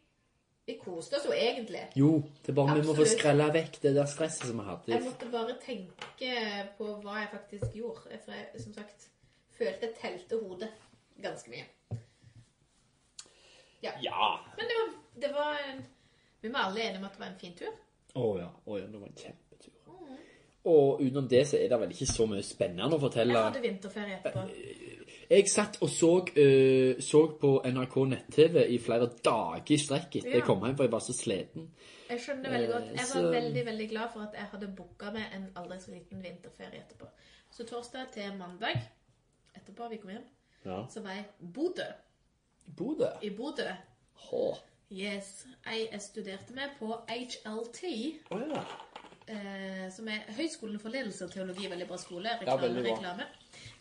Vi 0.68 0.76
koste 0.82 1.16
oss 1.16 1.24
jo 1.30 1.32
egentlig. 1.32 1.86
Jo, 1.96 2.10
det 2.42 2.52
er 2.52 2.58
bare 2.60 2.76
vi 2.82 2.84
må 2.90 2.98
få 3.00 3.08
skrella 3.08 3.48
vekk 3.56 3.80
det 3.86 3.94
der 3.96 4.12
stresset 4.12 4.50
som 4.50 4.60
vi 4.60 4.92
Jeg 4.92 5.06
måtte 5.06 5.30
bare 5.32 5.56
tenke 5.64 6.36
på 6.76 6.90
hva 7.00 7.16
jeg 7.22 7.32
faktisk 7.32 7.80
gjorde. 7.80 8.20
For 8.26 8.36
jeg, 8.36 8.60
som 8.66 8.76
sagt, 8.76 9.08
følte 9.56 9.88
jeg 9.88 9.96
telte 10.04 10.42
hodet 10.44 10.68
ganske 11.24 11.56
mye. 11.56 11.64
Ja. 13.82 13.96
Men 14.60 14.68
det 14.68 14.78
var, 14.82 14.94
det 15.24 15.34
var 15.34 15.58
en 15.72 15.84
Vi 16.42 16.50
var 16.50 16.68
alle 16.68 16.82
enige 16.82 16.98
om 16.98 17.04
at 17.04 17.12
det 17.16 17.20
var 17.22 17.30
en 17.32 17.38
fin 17.40 17.54
tur. 17.56 17.72
Å 18.18 18.28
ja. 18.38 18.48
Å 18.66 18.78
ja, 18.78 18.86
det 18.90 19.00
var 19.00 19.08
en 19.08 19.18
kjempetur. 19.22 19.72
Og 20.72 21.00
utenom 21.02 21.26
det 21.30 21.40
så 21.50 21.58
er 21.58 21.70
det 21.72 21.78
vel 21.82 21.90
ikke 21.94 22.06
så 22.06 22.26
mye 22.30 22.42
spennende 22.46 22.94
å 22.94 23.00
fortelle. 23.02 23.34
Jeg 23.34 23.48
hadde 23.48 23.62
vinterferie 23.64 24.18
etterpå. 24.20 24.44
Jeg 25.32 25.48
satt 25.50 25.78
og 25.82 25.90
så, 25.90 26.10
uh, 26.36 27.00
så 27.02 27.22
på 27.40 27.50
NRK 27.66 27.96
nett-TV 28.10 28.60
i 28.74 28.78
flere 28.82 29.08
dager 29.24 29.74
i 29.74 29.78
strekk 29.80 30.18
etter 30.20 30.36
jeg 30.36 30.44
kom 30.46 30.62
hjem, 30.66 30.76
for 30.78 30.86
jeg 30.86 30.92
var 30.92 31.02
så 31.02 31.14
sliten. 31.16 31.66
Jeg 32.10 32.20
skjønner 32.20 32.52
veldig 32.52 32.70
godt. 32.72 32.88
Jeg 32.92 33.08
var 33.08 33.22
så- 33.24 33.32
veldig 33.32 33.64
veldig 33.66 33.88
glad 33.90 34.12
for 34.12 34.20
at 34.26 34.34
jeg 34.38 34.50
hadde 34.52 34.68
booka 34.76 35.12
meg 35.12 35.34
en 35.34 35.48
aldri 35.56 35.78
så 35.80 35.90
liten 35.94 36.22
vinterferie 36.22 36.82
etterpå. 36.84 37.08
Så 37.50 37.66
torsdag 37.66 38.12
til 38.12 38.36
mandag 38.38 38.82
etterpå 39.56 39.88
vi 39.90 39.96
kom 39.96 40.10
hjem, 40.10 40.24
Ja. 40.64 40.86
så 40.90 41.00
var 41.02 41.10
jeg 41.10 41.24
Bodø. 41.54 41.88
Bodø. 42.76 43.08
I 43.22 43.30
Bodø. 43.30 43.66
Hå. 44.28 44.58
Yes. 44.92 45.46
Jeg, 45.66 46.00
studerte 46.04 46.52
med 46.56 46.74
på 46.78 46.92
HLT. 47.08 47.82
Å 48.30 48.38
ja. 48.42 48.62
eh, 49.32 49.86
som 49.94 50.08
er 50.12 50.26
Høgskolen 50.36 50.80
for 50.82 50.92
ledelse 50.92 51.24
og 51.24 51.32
teologi. 51.32 51.68
Veldig 51.72 51.86
bra 51.88 51.96
skole. 52.00 52.28
Ja, 52.28 52.38
Reklame, 52.42 52.62
veldig 52.68 52.82
bra. 52.82 52.96
reklame. 52.96 53.28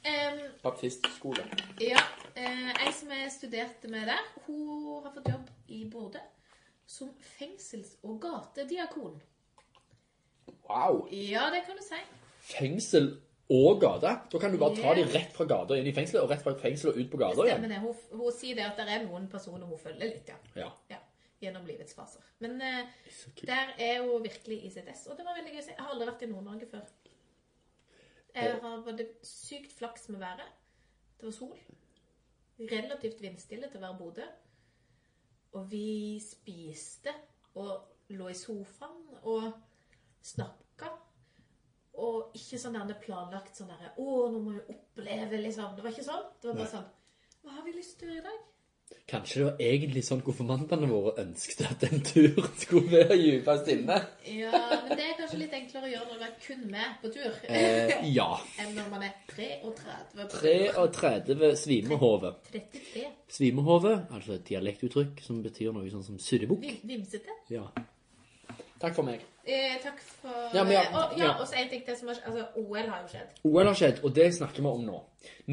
Em, 0.07 0.39
Baptistskole. 0.63 1.43
ja, 1.83 1.99
eh, 2.35 2.69
jeg 2.85 2.93
som 2.97 3.11
jeg 3.13 3.31
studerte 3.31 3.87
med 3.91 4.07
der, 4.09 4.23
hun 4.47 5.03
har 5.03 5.11
fått 5.13 5.27
jobb 5.29 5.49
i 5.67 5.83
Bodø 5.91 6.19
som 6.87 7.11
fengsels- 7.39 7.97
og 8.03 8.21
gatediakon. 8.23 9.19
Wow. 10.69 11.07
Ja, 11.11 11.49
det 11.53 11.65
kan 11.67 11.75
du 11.77 11.83
si. 11.83 11.99
Fengsel 12.41 13.11
og 13.51 13.81
gate. 13.81 14.11
Da 14.31 14.39
kan 14.39 14.51
du 14.51 14.57
bare 14.57 14.75
ta 14.75 14.89
Ja. 14.89 14.95
dem 14.95 15.07
rett 15.13 15.33
fra 15.35 15.45
gata 15.45 15.75
inn 15.77 15.87
i 15.87 15.91
fengselet, 15.93 16.23
og 16.23 16.29
rett 16.31 16.41
fra 16.43 16.53
fengselet 16.55 16.95
og 16.95 17.01
ut 17.01 17.11
på 17.11 17.17
gata 17.17 17.33
stemmer 17.35 17.67
igjen. 17.67 17.69
det. 17.69 17.79
Hun, 17.79 17.95
hun 18.19 18.31
sier 18.31 18.55
det 18.55 18.63
at 18.65 18.77
det 18.77 18.87
er 18.89 19.05
noen 19.05 19.27
personer 19.27 19.65
hun 19.67 19.77
følger 19.79 20.07
litt, 20.07 20.27
ja. 20.55 20.69
Ja. 20.89 20.90
Gjennom 21.41 21.65
livets 21.65 21.95
faser. 21.97 22.25
Men 22.43 22.61
eh, 22.61 22.89
der 23.41 23.73
er 23.81 24.01
hun 24.05 24.23
virkelig 24.23 24.59
ICTS, 24.69 25.07
og 25.09 25.17
det 25.17 25.25
var 25.25 25.37
veldig 25.39 25.55
gøy 25.55 25.61
å 25.61 25.65
se. 25.65 25.75
Jeg 25.75 25.81
har 25.81 25.93
aldri 25.95 26.09
vært 26.11 26.25
i 26.25 26.31
Nord-Norge 26.31 26.69
før. 26.69 26.91
Jeg 28.35 28.59
har 28.63 28.83
hadde 28.85 29.07
sykt 29.27 29.73
flaks 29.75 30.07
med 30.09 30.21
været. 30.21 30.51
Det 31.19 31.27
var 31.27 31.35
sol. 31.35 31.57
Relativt 32.71 33.21
vindstille 33.21 33.67
til 33.69 33.81
å 33.81 33.85
være 33.87 33.99
Bodø. 33.99 34.27
Og 35.57 35.67
vi 35.71 36.19
spiste 36.23 37.11
og 37.59 38.13
lå 38.15 38.29
i 38.31 38.37
sofaen 38.37 39.01
og 39.27 39.49
snakka. 40.23 40.93
Og 42.01 42.37
ikke 42.37 42.59
sånn 42.61 42.77
der 42.79 42.97
planlagt 43.01 43.57
sånn 43.57 43.69
derre 43.69 43.91
Å, 43.99 44.05
nå 44.31 44.39
må 44.39 44.53
vi 44.55 44.61
oppleve, 44.71 45.41
liksom. 45.41 45.75
Det 45.75 45.83
var 45.83 45.91
ikke 45.91 46.07
sånn. 46.07 46.29
Det 46.39 46.49
var 46.49 46.61
bare 46.61 46.71
sånn 46.71 46.87
Hva 47.41 47.57
har 47.57 47.65
vi 47.65 47.75
lyst 47.75 47.97
til 47.99 48.07
å 48.07 48.15
gjøre 48.15 48.23
i 48.23 48.29
dag? 48.29 48.47
Kanskje 49.11 49.39
det 49.39 49.45
var 49.45 49.61
egentlig 49.65 50.01
sånn 50.07 50.21
konfirmantene 50.23 50.87
våre 50.87 51.11
ønsket 51.19 51.65
at 51.67 51.81
den 51.83 51.99
turen 52.07 52.47
skulle 52.61 52.87
være 52.93 53.17
dypest 53.19 53.67
inne? 53.73 53.97
Ja, 54.23 54.61
men 54.85 54.93
det 54.95 55.07
er 55.09 55.17
kanskje 55.19 55.41
litt 55.41 55.55
enklere 55.57 55.89
å 55.89 55.91
gjøre 55.91 56.07
når 56.13 56.21
du 56.21 56.25
er 56.29 56.35
kun 56.45 56.61
med 56.71 56.93
på 57.01 57.11
tur. 57.17 57.39
Eh, 57.51 57.91
ja. 58.15 58.29
Enn 58.63 58.71
når 58.77 58.91
man 58.93 59.07
er 59.09 59.17
33 59.33 59.97
på 60.15 60.27
tur. 60.31 60.45
33 60.95 61.53
svimehove. 61.65 62.35
33. 62.53 63.07
Svimehove, 63.35 63.95
altså 64.15 64.37
et 64.37 64.47
dialektuttrykk 64.47 65.19
som 65.27 65.43
betyr 65.43 65.75
noe 65.75 65.91
sånn 65.91 66.07
som 66.07 66.21
surrebukk. 66.21 66.69
Vimsete. 66.87 67.35
Ja. 67.51 67.67
Takk 68.81 68.95
for 68.95 69.05
meg. 69.05 69.21
Eh, 69.45 69.75
takk 69.83 69.99
for 70.01 70.55
Ja, 70.55 70.63
men 70.63 70.73
ja, 70.73 70.81
og, 70.89 71.17
ja, 71.17 71.25
ja. 71.25 71.31
og 71.39 71.47
så 71.49 71.59
en 71.61 71.69
ting 71.69 71.83
til 71.85 71.97
som 71.97 72.09
har 72.09 72.17
skjedd. 72.17 72.27
Altså, 72.31 72.61
OL 72.63 72.87
har 72.87 73.01
jo 73.03 73.11
skjedd. 73.11 73.39
OL 73.49 73.65
har 73.67 73.77
skjedd, 73.77 74.03
og 74.05 74.15
det 74.15 74.27
snakker 74.37 74.63
vi 74.63 74.71
om 74.71 74.83
nå. 74.85 75.01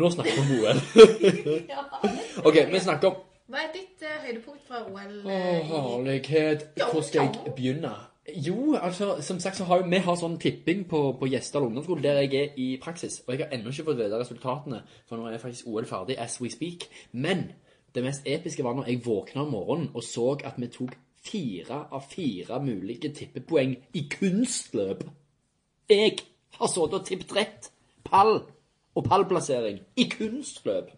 Nå 0.00 0.10
snakker 0.14 0.36
vi 0.36 0.44
om 0.44 0.52
OL. 0.62 0.82
Ja. 1.72 1.84
Ok, 2.48 2.56
vi 2.72 2.80
snakker 2.80 3.10
om 3.10 3.16
Hva 3.48 3.62
er 3.64 3.70
ditt 3.72 4.02
eh, 4.04 4.18
høydepunkt 4.26 4.66
fra 4.68 4.82
OL? 4.84 5.14
Å, 5.24 5.30
eh, 5.32 5.58
i- 5.58 5.62
herlighet. 5.70 6.66
Hvor 6.92 7.00
skal 7.06 7.30
jeg 7.32 7.54
begynne? 7.56 7.92
Jo, 8.44 8.74
altså, 8.76 9.22
som 9.24 9.38
sagt 9.40 9.56
så 9.56 9.64
har 9.64 9.78
jo 9.80 9.86
vi 9.88 9.98
har 10.04 10.16
sånn 10.20 10.34
tipping 10.38 10.82
på, 10.88 10.98
på 11.16 11.28
Gjesdal 11.32 11.64
ungdomsskole 11.64 12.02
der 12.04 12.18
jeg 12.26 12.34
er 12.42 12.58
i 12.60 12.66
praksis. 12.82 13.22
Og 13.26 13.32
jeg 13.32 13.46
har 13.46 13.54
ennå 13.56 13.72
ikke 13.72 13.86
fått 13.86 13.96
vite 14.02 14.18
resultatene, 14.20 14.82
for 15.08 15.16
nå 15.16 15.30
er 15.32 15.38
faktisk 15.40 15.66
OL 15.72 15.86
ferdig 15.88 16.18
as 16.20 16.36
we 16.40 16.50
speak. 16.52 16.84
Men 17.12 17.46
det 17.96 18.04
mest 18.04 18.26
episke 18.28 18.62
var 18.66 18.74
når 18.76 18.90
jeg 18.90 19.00
våkna 19.06 19.46
om 19.46 19.54
morgenen 19.56 19.90
og 19.94 20.04
så 20.04 20.34
at 20.44 20.58
vi 20.60 20.68
tok 20.68 20.92
fire 21.24 21.86
av 21.90 22.04
fire 22.10 22.60
mulige 22.62 23.08
tippepoeng 23.16 23.72
i 23.96 24.04
kunstløp. 24.12 25.06
Jeg 25.88 26.18
har 26.60 26.68
sittet 26.68 26.94
og 27.00 27.06
tippet 27.08 27.32
rett. 27.36 27.70
Pall 28.04 28.42
og 28.94 29.04
pallplassering 29.08 29.80
i 29.96 30.04
kunstløp. 30.12 30.92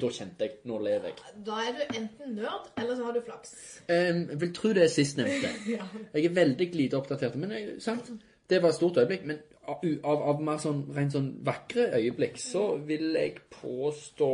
Da 0.00 0.10
kjente 0.14 0.46
jeg 0.46 0.56
nå 0.70 0.78
lever 0.84 1.10
jeg. 1.10 1.36
Da 1.46 1.60
er 1.66 1.76
du 1.76 1.82
enten 1.98 2.34
nerd, 2.38 2.70
eller 2.80 2.96
så 2.96 3.04
har 3.04 3.16
du 3.16 3.20
flaks. 3.26 3.54
Um, 3.88 4.24
jeg 4.30 4.40
vil 4.40 4.52
tro 4.56 4.72
det 4.76 4.84
er 4.86 4.92
sistnevnte. 4.92 5.52
Jeg 6.14 6.24
er 6.24 6.34
veldig 6.34 6.68
lite 6.74 6.98
oppdatert. 6.98 7.36
Men 7.40 7.52
jeg, 7.56 7.76
sant? 7.84 8.10
det 8.50 8.62
var 8.62 8.72
et 8.72 8.74
stort 8.78 8.98
øyeblikk. 8.98 9.26
Men 9.26 9.38
av, 9.68 9.84
av, 10.04 10.22
av 10.32 10.42
mer 10.42 10.58
sånn 10.62 10.82
rent 10.96 11.14
sånn 11.14 11.30
vakre 11.46 11.90
øyeblikk 12.00 12.38
så 12.42 12.64
vil 12.86 13.12
jeg 13.14 13.36
påstå 13.60 14.30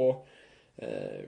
uh, 0.82 1.23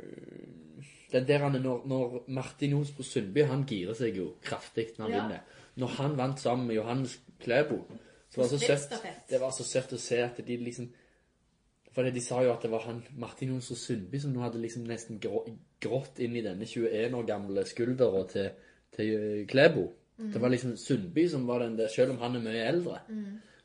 Den 1.12 1.26
der 1.28 1.44
han 1.44 1.56
når, 1.62 1.82
når 1.88 2.18
Martin 2.28 2.76
på 2.96 3.02
Sundby 3.02 3.46
Han 3.48 3.64
girer 3.68 3.96
seg 3.96 4.16
jo 4.16 4.34
kraftig 4.44 4.90
når 4.98 5.04
han 5.06 5.12
Ja. 5.14 5.22
vinner. 5.22 5.64
Når 5.78 5.88
han 5.98 6.16
vant 6.18 6.40
sammen 6.40 6.66
med 6.66 6.76
Johannes 6.76 7.18
Klæbo 7.40 7.82
så 8.28 8.40
var 8.40 8.48
det 8.48 8.60
så 8.60 8.66
søtt 8.66 9.04
Det 9.30 9.40
var 9.40 9.50
så 9.56 9.64
søtt 9.64 9.92
å 9.92 10.00
se 10.00 10.18
at 10.22 10.40
de 10.46 10.56
liksom 10.56 10.88
For 11.98 12.06
de 12.06 12.20
sa 12.22 12.36
jo 12.46 12.52
at 12.52 12.62
det 12.62 12.68
var 12.70 12.84
han 12.86 13.00
Martin 13.18 13.48
Jonsson 13.50 13.76
Sundby 13.76 14.20
som 14.22 14.30
nå 14.30 14.44
hadde 14.44 14.60
liksom 14.62 14.84
nesten 14.86 15.18
grått 15.18 16.20
inn 16.22 16.36
i 16.38 16.44
denne 16.44 16.62
21 16.62 17.16
år 17.18 17.24
gamle 17.26 17.64
skuldra 17.66 18.20
til, 18.30 18.52
til 18.94 19.40
Klebo. 19.50 19.88
Mm. 20.18 20.28
Det 20.30 20.42
var 20.44 20.52
liksom 20.54 20.76
Sundby 20.78 21.24
som 21.32 21.48
var 21.48 21.64
den 21.64 21.74
der, 21.80 21.90
selv 21.90 22.14
om 22.14 22.20
han 22.22 22.38
er 22.38 22.44
mye 22.44 22.62
eldre. 22.68 23.00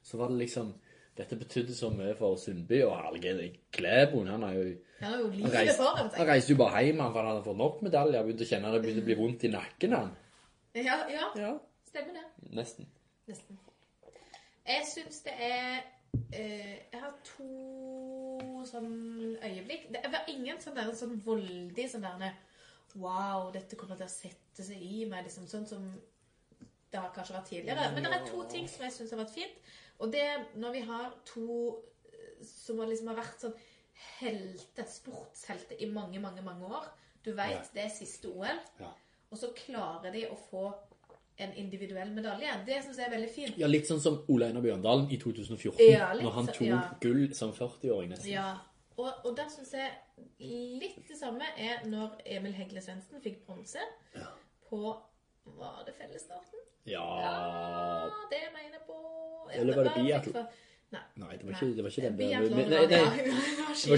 Så 0.02 0.18
var 0.18 0.34
det 0.34 0.40
liksom 0.48 0.74
Dette 1.14 1.38
betydde 1.38 1.76
så 1.78 1.92
mye 1.94 2.16
for 2.18 2.40
Sundby, 2.42 2.80
og 2.88 2.96
herregud, 2.98 3.60
Klæboen 3.72 4.32
han 4.34 4.42
har 4.48 4.56
jo 4.58 4.64
Han 5.04 5.12
har 5.12 5.20
jo 5.20 5.28
han 5.30 5.54
reiste, 5.54 5.76
foran 5.78 6.10
han 6.16 6.28
reiste 6.28 6.56
jo 6.56 6.58
bare 6.58 6.82
hjem 6.88 7.04
for 7.04 7.20
han 7.22 7.30
hadde 7.30 7.44
fått 7.46 7.60
nok 7.60 7.84
medaljer 7.86 8.18
og 8.24 8.32
begynte 8.32 8.48
å 8.48 8.50
kjenne 8.50 8.72
det 8.74 8.82
begynte 8.82 9.04
å 9.04 9.10
bli 9.12 9.18
vondt 9.22 9.46
i 9.46 9.52
nakken. 9.54 9.94
han. 9.94 10.10
Ja, 10.74 10.98
ja, 11.14 11.30
Ja. 11.38 11.52
stemmer 11.86 12.18
det. 12.18 12.26
Nesten. 12.58 12.90
Nesten. 13.30 13.60
Jeg 14.66 14.88
syns 14.90 15.22
det 15.22 15.38
er 15.38 15.84
eh, 16.34 16.78
Jeg 16.92 17.02
har 17.02 17.14
to 17.30 17.46
sånn 18.66 19.38
øyeblikk. 19.44 19.90
Det 19.94 20.12
var 20.12 20.26
ingen 20.28 20.60
sånn 20.62 20.76
der 20.76 20.92
sånn 20.98 21.20
voldig 21.26 21.90
sånn 21.92 22.02
der 22.08 22.34
Wow, 22.96 23.48
dette 23.52 23.76
kommer 23.76 23.98
til 23.98 24.06
å 24.06 24.10
sette 24.14 24.62
seg 24.64 24.78
i 24.78 25.06
meg, 25.10 25.24
liksom 25.26 25.48
sånn 25.50 25.64
som 25.66 25.86
det 26.92 27.00
har 27.02 27.10
kanskje 27.16 27.34
vært 27.34 27.48
tidligere. 27.50 27.88
Men 27.96 28.04
det 28.06 28.12
er 28.14 28.28
to 28.28 28.44
ting 28.52 28.68
som 28.70 28.84
jeg 28.86 28.94
syns 28.94 29.12
har 29.16 29.24
vært 29.24 29.34
fint. 29.34 29.56
Og 30.00 30.12
det 30.14 30.28
når 30.62 30.76
vi 30.76 30.82
har 30.86 31.16
to 31.26 31.48
eh, 32.12 32.44
som 32.46 32.78
har 32.84 32.92
liksom 32.92 33.08
har 33.10 33.18
vært 33.18 33.42
sånn 33.42 33.56
helter, 34.20 34.86
sportshelter 34.90 35.82
i 35.82 35.90
mange, 35.90 36.22
mange, 36.22 36.44
mange 36.46 36.70
år. 36.70 36.86
Du 37.24 37.32
veit 37.34 37.56
Ja. 37.56 37.64
det 37.74 37.84
er 37.86 37.90
siste 37.90 38.30
OL, 38.30 38.60
Ja. 38.80 38.92
og 39.32 39.38
så 39.38 39.54
klarer 39.56 40.12
de 40.12 40.28
å 40.28 40.38
få 40.38 40.74
en 41.42 41.56
individuell 41.58 42.12
medalje. 42.14 42.52
Det 42.68 42.78
syns 42.84 43.00
jeg 43.00 43.08
er 43.08 43.14
veldig 43.16 43.30
fint. 43.34 43.58
ja, 43.58 43.68
litt 43.68 43.88
sånn 43.90 44.02
som 44.02 44.20
Ole 44.30 44.52
Einar 44.52 44.62
Bjørndalen 44.66 45.08
i 45.12 45.18
2014, 45.22 45.82
Ja, 45.90 46.12
litt 46.14 46.28
når 46.28 46.36
han 46.38 46.52
tok 46.52 46.68
ja. 46.68 46.82
gull 47.02 47.24
som 47.34 47.54
40-åring 47.56 48.14
nesten. 48.14 48.30
Ja, 48.36 48.52
og, 48.98 49.10
og 49.26 49.32
der 49.38 49.50
syns 49.50 49.74
jeg 49.74 49.90
litt 50.40 51.02
det 51.10 51.18
samme 51.18 51.48
er 51.58 51.82
når 51.90 52.20
Emil 52.30 52.54
Hegle 52.54 52.82
Svendsen 52.84 53.24
fikk 53.24 53.42
bronse 53.48 53.82
på 54.70 54.84
Var 55.58 55.80
det 55.88 55.96
fellesstarten? 55.98 56.62
Ja 56.86 57.02
det 58.30 58.44
mener 58.54 58.78
jeg 58.78 58.86
på 58.86 59.00
ja, 59.50 59.62
Eller 59.62 59.76
var 59.80 59.90
det 59.90 59.96
fikk 59.98 60.38
Nei. 60.94 61.02
Nei, 61.18 61.38
det 61.40 61.46
var 61.48 61.56
ikke, 61.56 61.68
det 61.74 61.84
var 61.84 61.90
ikke 61.90 62.02
den 62.06 62.18
var 62.22 62.68
Nei, 62.70 62.82
det, 62.86 62.98
ja. 63.02 63.06
nei, 63.10 63.24
Det 63.74 63.90
var 63.90 63.98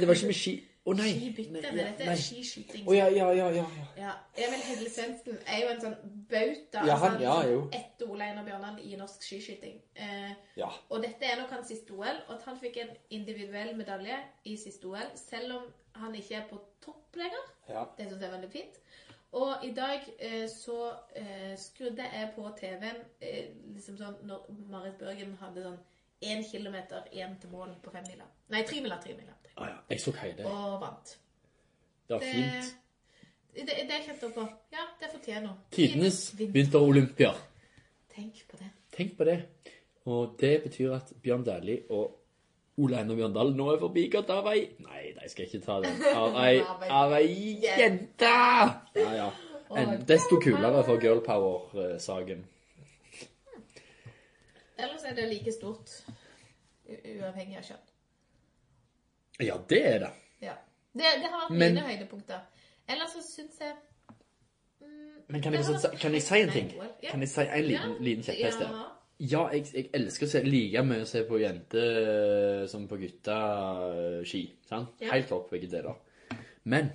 det 0.00 0.08
var 0.08 0.18
ikke 0.18 0.30
med 0.32 0.38
ski... 0.40 0.54
skiskyting. 0.84 0.94
det- 0.94 1.02
Nei. 1.02 1.12
Å! 1.12 1.18
Skibytte, 1.18 1.72
men 1.74 1.84
dette 1.86 2.04
er 2.04 2.16
skiskyting. 2.16 2.86
Å 2.88 2.94
ja, 2.96 3.06
ja, 3.08 3.30
ja, 3.32 3.48
ja. 3.50 3.66
ja. 3.76 3.84
Ja, 3.96 4.12
Emil 4.36 4.60
Hegle 4.60 4.90
Svendsen 4.90 5.38
er 5.46 5.60
jo 5.62 5.68
en 5.68 5.80
sånn 5.80 5.96
bauta 6.28 6.84
Ja, 6.86 6.92
altså, 6.94 7.08
han- 7.08 7.20
ja, 7.22 7.36
jo. 7.48 7.70
etter 7.72 8.10
Ole 8.10 8.24
Einar 8.24 8.44
Bjørnland 8.44 8.80
i 8.84 8.96
norsk 8.96 9.22
skiskyting. 9.22 9.80
Eh, 9.96 10.34
ja. 10.56 10.68
Og 10.90 11.02
dette 11.02 11.24
er 11.24 11.36
nok 11.40 11.50
hans 11.50 11.66
siste 11.68 11.90
OL, 11.92 12.20
og 12.28 12.34
at 12.36 12.42
han 12.42 12.58
fikk 12.60 12.76
en 12.82 12.90
individuell 13.10 13.74
medalje 13.76 14.18
i 14.44 14.56
siste 14.56 14.84
OL, 14.86 15.10
selv 15.14 15.56
om 15.56 15.62
han 15.94 16.14
ikke 16.14 16.34
er 16.34 16.48
på 16.50 16.60
topp 16.84 17.16
lenger. 17.16 17.44
ja. 17.68 17.84
Det 17.96 18.08
syns 18.08 18.20
jeg 18.20 18.28
er 18.30 18.36
veldig 18.38 18.50
fint. 18.52 18.80
Og 19.32 19.64
i 19.64 19.72
dag 19.74 20.00
eh, 20.20 20.46
så 20.48 20.92
eh, 21.16 21.56
skrudde 21.56 22.02
jeg 22.12 22.32
på 22.36 22.48
TV-en 22.56 22.96
eh, 23.20 23.48
liksom 23.74 23.96
sånn 23.98 24.14
når 24.22 24.44
Marit 24.70 24.98
Børgen 24.98 25.36
hadde 25.40 25.62
sånn 25.62 25.78
én 26.32 26.42
kilometer 26.50 27.04
igjen 27.12 27.36
til 27.40 27.50
mål 27.52 27.74
på 27.84 27.92
fem 27.94 28.04
miler. 28.08 28.26
Nei, 28.52 28.62
tremila, 28.68 28.96
tremila. 29.02 29.34
Ah, 29.56 29.68
ja. 29.70 29.76
Jeg 29.90 30.00
så 30.02 30.12
Heide. 30.18 30.46
Og 30.50 30.80
vant. 30.82 31.12
Det 32.08 32.14
var 32.16 32.20
Det, 32.20 32.32
fint. 32.34 32.74
det, 33.54 33.76
det 33.88 34.00
kjente 34.06 34.26
jeg 34.26 34.34
på. 34.34 34.48
Ja, 34.72 34.84
det 35.00 35.10
fortjener 35.12 35.48
hun. 35.48 35.58
Tidenes 35.72 36.18
Vinter. 36.38 36.52
vinterolympier. 36.58 37.38
Tenk 38.14 38.42
på 38.50 38.56
det. 38.60 38.70
Tenk 38.96 39.16
på 39.18 39.24
det. 39.24 39.38
Og 40.06 40.34
det 40.40 40.62
betyr 40.62 40.92
at 40.98 41.12
Bjørn 41.22 41.44
Dæhlie 41.46 41.82
og 41.90 42.20
Ole 42.76 42.98
Einar 42.98 43.14
Bjørndal 43.16 43.52
nå 43.56 43.68
er 43.72 43.78
forbigått 43.78 44.30
av 44.34 44.48
ei 44.50 44.64
Nei, 44.82 45.12
de 45.14 45.28
skal 45.30 45.46
ikke 45.46 45.60
ta 45.64 45.76
den. 45.84 46.00
Av 46.10 46.34
ei, 46.42 46.58
av 46.90 47.12
ei 47.14 47.60
jente! 47.62 48.32
Ja, 48.98 49.12
ja. 49.14 49.28
En, 49.74 49.94
desto 50.06 50.36
kulere 50.42 50.82
for 50.86 50.98
girl 51.02 51.22
power-saken. 51.24 52.42
Ellers 54.78 55.04
er 55.06 55.14
det 55.14 55.28
like 55.30 55.52
stort, 55.52 55.90
uavhengig 56.88 57.58
av 57.60 57.66
kjønn. 57.68 57.84
Ja, 59.42 59.56
det 59.70 59.80
er 59.86 59.98
det. 60.04 60.10
Ja. 60.42 60.54
Det, 60.94 61.02
det 61.22 61.30
har 61.30 61.44
vært 61.44 61.58
Men- 61.58 61.74
mine 61.74 61.86
høydepunkter. 61.88 62.40
Ellers 62.88 63.14
så 63.16 63.22
syns 63.24 63.60
jeg 63.60 63.72
mm, 64.80 64.88
Men 65.28 65.42
kan 65.42 65.52
jeg, 65.52 65.58
det 65.64 65.66
har 65.66 65.78
så, 65.80 65.88
vært 65.88 66.00
kan 66.00 66.12
jeg 66.12 66.22
si 66.22 66.40
en 66.40 66.50
ting? 66.52 66.68
Nei, 66.78 66.88
ja. 67.02 67.10
Kan 67.10 67.20
jeg 67.24 67.28
si 67.32 67.40
en 67.46 67.64
liten, 67.64 67.94
liten 68.04 68.26
kjepphest 68.26 68.60
der? 68.60 68.74
Ja. 68.76 68.90
Ja, 69.24 69.44
jeg, 69.54 69.66
jeg 69.74 69.88
elsker 69.94 70.26
å 70.26 70.30
se 70.32 70.40
like 70.42 70.82
mye 70.82 71.04
å 71.04 71.06
se 71.06 71.20
på 71.24 71.38
jenter 71.38 72.66
som 72.68 72.88
på 72.90 72.98
gutta-ski. 72.98 74.42
sant? 74.68 74.90
Ja. 75.00 75.12
Helt 75.14 75.30
opp 75.32 75.52
begge 75.54 75.70
deler. 75.70 75.94
Men 76.64 76.90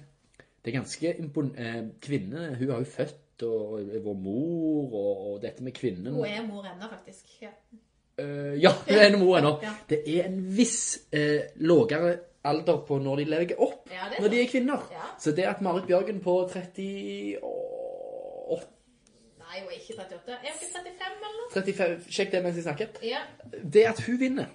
det 0.59 0.74
er 0.74 0.77
ganske 0.81 1.13
impon... 1.24 1.53
Eh, 1.55 1.79
kvinne, 2.03 2.55
hun 2.59 2.69
har 2.74 2.83
jo 2.83 2.89
født 2.91 3.21
og 3.43 3.79
vår 4.03 4.17
mor, 4.19 4.93
og, 4.93 5.22
og 5.27 5.41
dette 5.43 5.63
med 5.63 5.75
kvinnen 5.77 6.13
Hun 6.13 6.25
er 6.25 6.41
mor 6.48 6.65
ennå, 6.67 6.89
faktisk. 6.89 7.38
Ja. 7.41 7.53
Uh, 8.19 8.55
Ja, 8.60 8.74
hun 8.88 8.96
er 8.98 9.05
en 9.08 9.19
mor 9.19 9.38
ennå. 9.38 9.53
Ja. 9.63 9.74
Det 9.89 10.01
er 10.08 10.27
en 10.27 10.41
viss 10.58 11.00
uh, 11.15 11.39
lavere 11.55 12.17
alder 12.43 12.77
på 12.88 12.98
når 13.03 13.15
de 13.22 13.25
legger 13.25 13.62
opp, 13.62 13.89
Ja, 13.91 14.08
når 14.19 14.27
de 14.31 14.41
er 14.41 14.48
kvinner. 14.51 14.86
Så 15.19 15.31
det 15.36 15.43
at 15.48 15.62
Marit 15.62 15.88
Bjørgen 15.88 16.22
på 16.24 16.38
38 16.46 16.86
Nei, 19.50 19.60
hun 19.63 19.69
er 19.72 19.77
ikke 19.79 19.93
38. 19.98 20.31
Er 20.31 20.38
hun 20.38 20.46
ikke 20.46 20.72
35 20.74 21.05
eller 21.25 21.38
noe? 21.41 21.51
35, 21.53 22.12
Sjekk 22.13 22.31
det 22.31 22.41
mens 22.43 22.55
jeg 22.60 22.63
snakker. 22.63 23.00
Ja, 23.03 23.22
Det 23.74 23.86
at 23.89 24.01
hun 24.05 24.19
vinner 24.19 24.50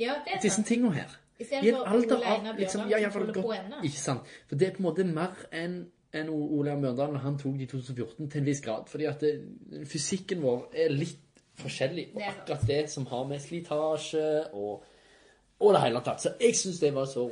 ja 0.00 0.14
det 0.24 0.32
er 0.34 0.40
disse 0.40 0.62
tingene 0.64 0.94
her 0.94 1.16
I 1.38 1.44
en 1.52 1.74
for 1.74 1.84
alder 1.84 2.22
av 2.24 2.58
liksom, 2.58 2.88
ja, 2.88 3.08
holder 3.08 3.32
på 3.34 3.42
godt. 3.42 3.84
Ikke 3.84 4.00
sant? 4.00 4.28
For 4.48 4.56
det 4.56 4.68
er 4.68 4.72
på 4.76 4.82
en 4.82 4.86
måte 4.88 5.04
mer 5.04 5.36
enn 5.52 5.76
enn 6.12 6.28
Ole 6.32 6.72
Einar 6.74 7.18
han 7.22 7.38
tok 7.38 7.60
i 7.62 7.66
2014 7.70 8.30
til 8.30 8.40
en 8.40 8.46
viss 8.46 8.62
grad. 8.64 8.88
Fordi 8.90 9.04
at 9.10 9.20
det, 9.22 9.34
fysikken 9.88 10.42
vår 10.42 10.60
er 10.84 10.88
litt 10.94 11.42
forskjellig. 11.60 12.06
Og 12.14 12.22
akkurat 12.26 12.66
det 12.66 12.90
som 12.90 13.06
har 13.10 13.24
med 13.28 13.40
slitasje 13.42 14.28
og, 14.52 14.84
og 15.60 15.74
det 15.74 15.80
hele 15.84 16.00
tatt. 16.06 16.20
Så 16.24 16.30
jeg 16.40 16.52
syns 16.58 16.78
det 16.82 16.92
var 16.96 17.06
så 17.10 17.22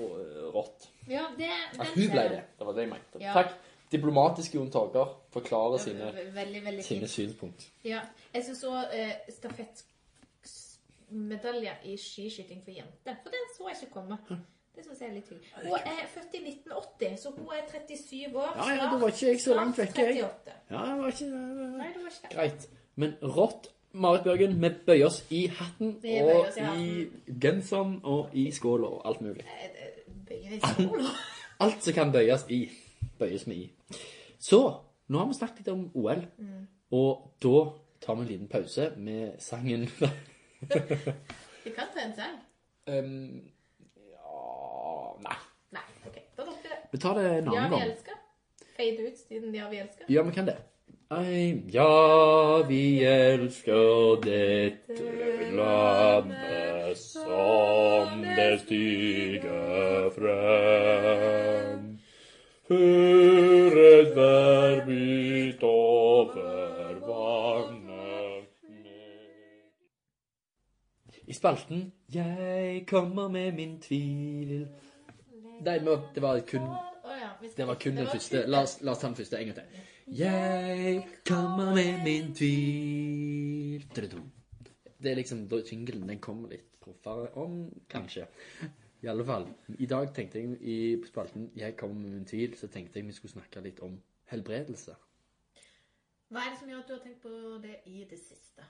rått. 0.55 0.79
Ja, 1.09 1.25
det, 1.39 1.51
At 1.79 1.87
hun 1.95 2.11
ble 2.13 2.25
det. 2.35 2.43
Det 2.59 2.65
var 2.67 2.73
det 2.77 2.83
jeg 2.85 2.93
mente. 2.93 3.17
Ja. 3.25 3.33
Takk. 3.41 3.51
Diplomatiske 3.89 4.55
Jon 4.59 4.71
Torger 4.71 5.07
forklarer 5.33 5.79
sine, 5.81 6.13
Veldig, 6.35 6.65
veldig 6.65 6.85
sine 6.85 7.09
synspunkt. 7.09 7.71
Ja. 7.85 8.01
Jeg 8.35 8.45
syns 8.45 8.65
òg 8.69 8.85
eh, 8.93 9.13
stafettmedalje 9.33 11.73
i 11.89 11.97
skiskyting 11.97 12.65
for 12.67 12.73
jenter. 12.77 13.15
For 13.23 13.31
den 13.33 13.47
så 13.55 13.69
jeg 13.71 13.77
ikke 13.83 13.95
komme. 13.95 14.17
Det 14.79 14.85
syns 14.87 15.01
jeg 15.03 15.09
er 15.09 15.15
litt 15.17 15.31
hyggelig. 15.33 15.49
Hun 15.63 15.89
er 15.91 16.05
født 16.13 16.35
i 16.39 16.41
1980, 16.45 17.17
så 17.23 17.31
hun 17.35 17.49
er 17.57 17.65
37 17.73 18.37
år. 18.39 18.53
Ja, 18.57 18.67
ja, 18.77 18.85
da 18.93 18.99
var 19.01 19.09
ikke 19.11 19.27
jeg 19.33 19.41
så 19.43 19.55
langt 19.59 19.79
vekke, 19.81 20.05
jeg. 20.07 20.29
Ja, 20.71 20.83
det 20.87 20.99
var 21.01 21.09
ikke 21.11 21.31
Nei, 21.33 21.89
det 21.95 22.03
var 22.05 22.13
ikke. 22.15 22.31
Greit. 22.37 22.69
Men 22.95 23.17
rått, 23.23 23.67
Marit 23.93 24.23
Bjørgen, 24.29 24.55
vi 24.63 24.71
bøyer 24.87 25.07
oss 25.09 25.19
i 25.35 25.41
hatten 25.59 25.97
og 25.99 26.61
i 26.63 26.85
i 26.85 27.09
genseren 27.43 27.97
og 28.05 28.31
i 28.39 28.47
skåla 28.55 28.87
og 28.99 29.03
alt 29.11 29.21
mulig. 29.27 29.45
Bøyer 30.29 30.55
i 30.57 30.61
skåla? 30.63 31.11
Alt 31.67 31.83
som 31.83 31.95
kan 31.97 32.13
bøyes 32.15 32.45
i, 32.55 32.61
bøyes 33.19 33.49
vi 33.49 33.55
i. 33.65 33.69
Så, 34.39 34.61
nå 35.11 35.19
har 35.19 35.27
vi 35.27 35.35
snakket 35.41 35.59
litt 35.65 35.73
om 35.75 35.89
OL, 35.99 36.23
Mm. 36.39 36.67
og 36.95 37.33
da 37.43 37.57
tar 38.05 38.15
vi 38.15 38.21
en 38.23 38.29
liten 38.29 38.49
pause 38.49 38.93
med 38.97 39.41
sangen 39.43 39.89
Vi 41.65 41.71
kan 41.75 41.87
ta 41.95 42.01
en 42.05 42.15
sang. 42.17 42.37
um, 42.87 43.41
Nei. 45.25 45.37
Nei, 45.77 45.87
OK. 46.07 46.17
Da 46.37 46.43
dropper 46.45 46.63
vi 46.63 46.69
det. 46.69 46.81
Vi 46.93 46.99
tar 46.99 47.15
det 47.15 47.27
en 47.39 47.45
Ja, 47.45 47.51
annen 47.51 47.71
vi 47.71 47.77
gang. 47.77 47.91
elsker. 47.91 48.17
Fade 48.77 49.09
ut 49.09 49.19
siden 49.19 49.55
ja, 49.55 49.69
vi 49.69 49.77
elsker. 49.77 50.05
Ja, 50.09 50.23
vi 50.23 50.33
kan 50.33 50.47
det. 50.47 50.57
Ei, 51.11 51.63
ja, 51.73 52.63
vi 52.69 52.83
elsker 53.05 54.21
dette 54.21 55.53
landet 55.57 56.99
som 56.99 58.21
det 58.37 58.61
stiger 58.61 60.11
frem. 60.13 61.99
Hør 62.69 63.79
et 63.89 64.11
værbyt 64.17 65.63
over 65.63 67.01
vannet 67.09 68.49
I 71.27 71.33
spalten 71.33 71.93
'Jeg 72.13 72.85
kommer 72.87 73.29
med 73.29 73.53
min 73.53 73.79
tvil' 73.81 74.28
Nei, 75.69 75.99
det 76.15 76.23
var 76.25 76.41
kun 76.49 76.71
det 77.57 77.67
var 77.67 77.75
kun 77.75 77.97
den 77.97 78.07
første. 78.07 78.47
La 78.47 78.63
oss, 78.63 78.79
la 78.83 78.93
oss 78.93 78.99
ta 79.03 79.09
den 79.09 79.17
første 79.17 79.39
en 79.39 79.51
gang 79.51 79.57
til. 79.57 79.87
Jeg 80.19 81.07
kommer 81.29 81.75
med 81.75 82.03
min 82.05 82.35
tvil 82.35 83.85
Det 85.03 85.11
er 85.11 85.15
liksom 85.15 85.49
jinglen 85.71 86.09
den 86.09 86.21
kommer 86.21 86.49
litt 86.49 86.81
proffere 86.81 87.29
om, 87.37 87.69
kanskje. 87.91 88.27
I 89.03 89.07
alle 89.07 89.25
fall. 89.25 89.47
I 89.79 89.87
dag 89.87 90.15
tenkte 90.15 90.39
jeg 90.39 90.57
i 90.61 91.05
spalten 91.07 91.51
'Jeg 91.55 91.77
kommer 91.77 91.97
med 91.97 92.11
min 92.11 92.25
tvil', 92.25 92.57
så 92.57 92.67
tenkte 92.67 92.99
jeg 92.99 93.07
vi 93.07 93.13
skulle 93.13 93.33
snakke 93.33 93.61
litt 93.61 93.81
om 93.81 94.01
helbredelse. 94.25 94.95
Hva 96.29 96.39
er 96.39 96.51
det 96.51 96.59
som 96.59 96.69
gjør 96.69 96.79
at 96.79 96.89
du 96.89 96.93
har 96.93 97.01
tenkt 97.01 97.23
på 97.23 97.29
det 97.63 97.77
i 97.87 98.07
det 98.11 98.19
siste? 98.19 98.63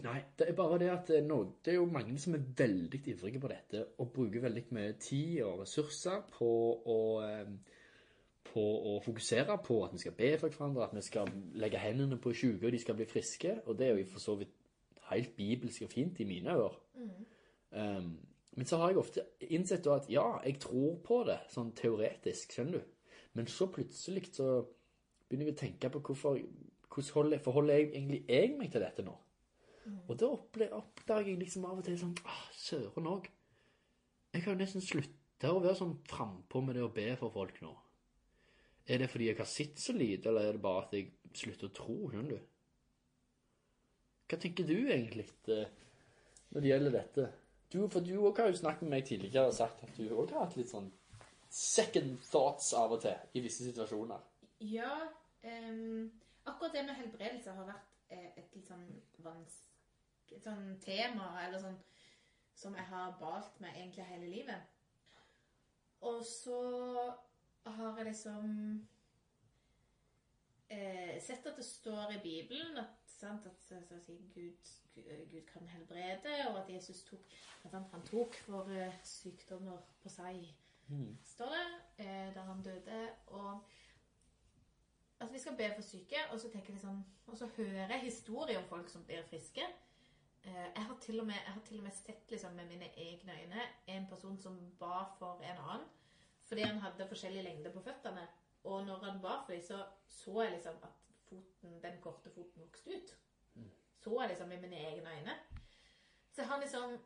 Nei, 0.00 0.22
det 0.38 0.46
er 0.48 0.56
bare 0.56 0.78
det 0.80 0.88
at 0.88 1.10
eh, 1.12 1.24
nå, 1.24 1.36
det 1.64 1.74
er 1.74 1.76
jo 1.76 1.90
mange 1.92 2.16
som 2.20 2.32
er 2.34 2.46
veldig 2.56 3.00
ivrige 3.12 3.40
på 3.40 3.50
dette, 3.50 3.82
og 4.00 4.12
bruker 4.14 4.40
veldig 4.40 4.64
mye 4.72 4.94
tid 5.00 5.42
og 5.44 5.60
ressurser 5.60 6.22
på 6.32 6.48
å, 6.94 6.98
eh, 7.26 7.50
på 8.48 8.64
å 8.92 8.94
fokusere 9.04 9.58
på 9.66 9.76
at 9.84 9.92
vi 9.92 10.00
skal 10.00 10.16
be 10.16 10.30
for 10.40 10.48
hverandre, 10.48 10.86
at 10.86 10.96
vi 10.96 11.04
skal 11.04 11.28
legge 11.60 11.82
hendene 11.82 12.16
på 12.16 12.32
syke, 12.32 12.66
og 12.66 12.72
de 12.72 12.80
skal 12.80 12.96
bli 12.96 13.08
friske, 13.10 13.58
og 13.66 13.76
det 13.78 13.88
er 13.88 14.00
jo 14.00 14.08
for 14.14 14.24
så 14.24 14.36
vidt 14.40 14.54
helt 15.10 15.36
bibelsk 15.36 15.84
og 15.84 15.92
fint 15.92 16.20
i 16.24 16.28
mine 16.28 16.56
ører. 16.56 16.78
Um, 17.72 18.14
men 18.56 18.68
så 18.68 18.76
har 18.76 18.90
jeg 18.90 19.00
ofte 19.00 19.24
innsett 19.40 19.86
at 19.92 20.08
ja, 20.12 20.24
jeg 20.44 20.58
tror 20.60 20.96
på 21.04 21.22
det, 21.28 21.38
sånn 21.52 21.72
teoretisk, 21.76 22.52
skjønner 22.52 22.80
du. 22.80 23.18
Men 23.36 23.48
så 23.48 23.68
plutselig 23.72 24.26
så 24.36 24.48
begynner 25.28 25.50
jeg 25.50 25.56
å 25.56 25.60
tenke 25.62 25.92
på 25.92 26.02
hvorfor, 26.08 26.40
hvordan 26.92 27.14
holder, 27.16 27.44
forholder 27.44 27.80
jeg 27.80 27.92
egentlig 27.92 28.24
jeg 28.28 28.56
meg 28.58 28.72
til 28.72 28.84
dette 28.84 29.04
nå? 29.06 29.16
Og 30.06 30.14
da 30.18 30.28
oppdager 30.30 31.32
jeg 31.32 31.40
liksom 31.40 31.66
av 31.66 31.80
og 31.80 31.86
til 31.86 31.98
sånn 31.98 32.14
ah, 32.28 32.44
Søren 32.56 33.08
òg. 33.10 33.28
Jeg 34.32 34.44
kan 34.44 34.54
jo 34.54 34.60
nesten 34.60 34.84
slutte 34.84 35.50
å 35.50 35.60
være 35.60 35.78
sånn 35.80 35.96
frampå 36.08 36.62
med 36.64 36.78
det 36.78 36.84
å 36.86 36.92
be 36.94 37.08
for 37.20 37.34
folk 37.34 37.58
nå. 37.64 37.72
Er 38.86 39.02
det 39.02 39.10
fordi 39.12 39.28
jeg 39.28 39.38
har 39.38 39.50
sett 39.50 39.82
så 39.82 39.94
lite, 39.94 40.30
eller 40.30 40.48
er 40.48 40.56
det 40.56 40.62
bare 40.62 40.86
at 40.86 40.96
jeg 40.96 41.12
slutter 41.38 41.68
å 41.68 41.76
tro? 41.76 41.96
Skjønner 42.10 42.34
du? 42.34 42.48
Hva 44.30 44.38
tenker 44.40 44.66
du 44.66 44.76
egentlig 44.80 45.26
eh, 45.52 45.70
når 46.54 46.64
det 46.64 46.70
gjelder 46.72 46.96
dette? 46.96 47.28
Du, 47.72 47.78
for 47.88 48.04
du 48.04 48.14
også 48.18 48.44
har 48.44 48.52
jo 48.52 48.60
snakket 48.62 48.86
med 48.86 48.94
meg 48.96 49.06
tidligere 49.08 49.50
og 49.50 49.56
sagt 49.56 49.84
at 49.84 49.96
du 49.98 50.06
òg 50.08 50.32
har 50.32 50.46
hatt 50.46 50.58
litt 50.58 50.72
sånn 50.72 50.90
second 51.52 52.16
thoughts 52.30 52.72
av 52.76 52.94
og 52.96 53.02
til 53.04 53.36
i 53.36 53.42
visse 53.44 53.64
situasjoner. 53.66 54.22
Ja, 54.64 54.94
Um, 55.42 56.12
akkurat 56.44 56.72
det 56.72 56.82
med 56.86 56.94
helbredelse 56.94 57.50
har 57.50 57.66
vært 57.66 57.94
eh, 58.14 58.30
et 58.38 58.54
litt 58.54 58.68
sånn 58.68 58.84
vanskelig 59.24 59.71
sånn 60.40 60.76
tema, 60.80 61.34
eller 61.44 61.60
sånn 61.62 61.78
som 62.56 62.76
jeg 62.78 62.86
har 62.86 63.16
balt 63.20 63.60
med 63.60 63.74
egentlig 63.76 64.06
hele 64.06 64.30
livet. 64.30 64.72
Og 66.02 66.24
så 66.26 66.62
har 67.66 67.98
jeg 67.98 68.08
liksom 68.08 68.48
eh, 70.70 71.20
sett 71.22 71.46
at 71.46 71.56
det 71.56 71.66
står 71.66 72.16
i 72.16 72.22
Bibelen 72.22 72.80
at, 72.82 72.96
sant, 73.06 73.46
at 73.46 73.62
så, 73.62 73.78
så, 73.88 74.00
si, 74.02 74.18
Gud, 74.34 74.72
Gud 75.30 75.46
kan 75.52 75.66
helbrede, 75.66 76.34
og 76.50 76.58
at 76.62 76.72
Jesus 76.72 77.04
tok, 77.06 77.22
at 77.64 77.70
han, 77.70 77.86
han 77.92 78.02
tok 78.08 78.36
våre 78.48 78.88
eh, 78.88 78.98
sykdommer 79.06 79.78
på 80.02 80.10
seg, 80.12 80.42
står 81.24 81.54
det, 81.54 81.68
eh, 82.04 82.34
da 82.34 82.42
han 82.50 82.62
døde. 82.62 83.06
og 83.26 83.62
at 85.22 85.32
vi 85.32 85.38
skal 85.38 85.56
be 85.56 85.70
for 85.74 85.82
syke, 85.82 86.16
og 86.32 86.40
så 86.40 86.48
tenker 86.50 86.72
jeg 86.72 86.74
liksom, 86.74 87.04
og 87.26 87.36
så 87.38 87.46
hører 87.56 87.88
jeg 87.88 88.00
historier 88.00 88.58
om 88.58 88.68
folk 88.68 88.88
som 88.88 89.04
blir 89.04 89.22
friske. 89.30 89.62
Eh, 90.44 90.68
Jeg 90.74 90.84
har 90.84 90.96
til 91.00 91.20
og 91.20 91.26
med, 91.26 91.62
til 91.64 91.78
og 91.78 91.82
med 91.84 91.92
sett 91.92 92.30
liksom 92.30 92.52
med 92.52 92.66
mine 92.66 92.88
egne 92.96 93.32
øyne 93.32 93.66
en 93.86 94.06
person 94.10 94.38
som 94.38 94.58
ba 94.78 95.04
for 95.18 95.42
en 95.42 95.58
annen, 95.58 95.86
fordi 96.44 96.62
han 96.62 96.78
hadde 96.78 97.08
forskjellig 97.08 97.44
lengde 97.44 97.72
på 97.72 97.82
føttene. 97.82 98.28
Og 98.64 98.86
når 98.86 99.04
han 99.04 99.20
ba 99.22 99.36
for 99.46 99.52
dem, 99.52 99.62
så 99.62 99.84
så 100.08 100.42
jeg 100.42 100.52
liksom 100.52 100.74
at 100.82 100.98
foten, 101.28 101.82
den 101.82 102.00
korte 102.00 102.30
foten 102.30 102.62
vokste 102.62 102.90
ut. 102.96 103.16
Så 103.98 104.20
jeg 104.20 104.28
liksom 104.28 104.48
med 104.48 104.60
mine 104.60 104.76
egne 104.76 105.10
øyne. 105.18 105.38
Så 106.32 106.42
jeg 106.42 106.48
har 106.48 106.60
liksom 106.60 106.98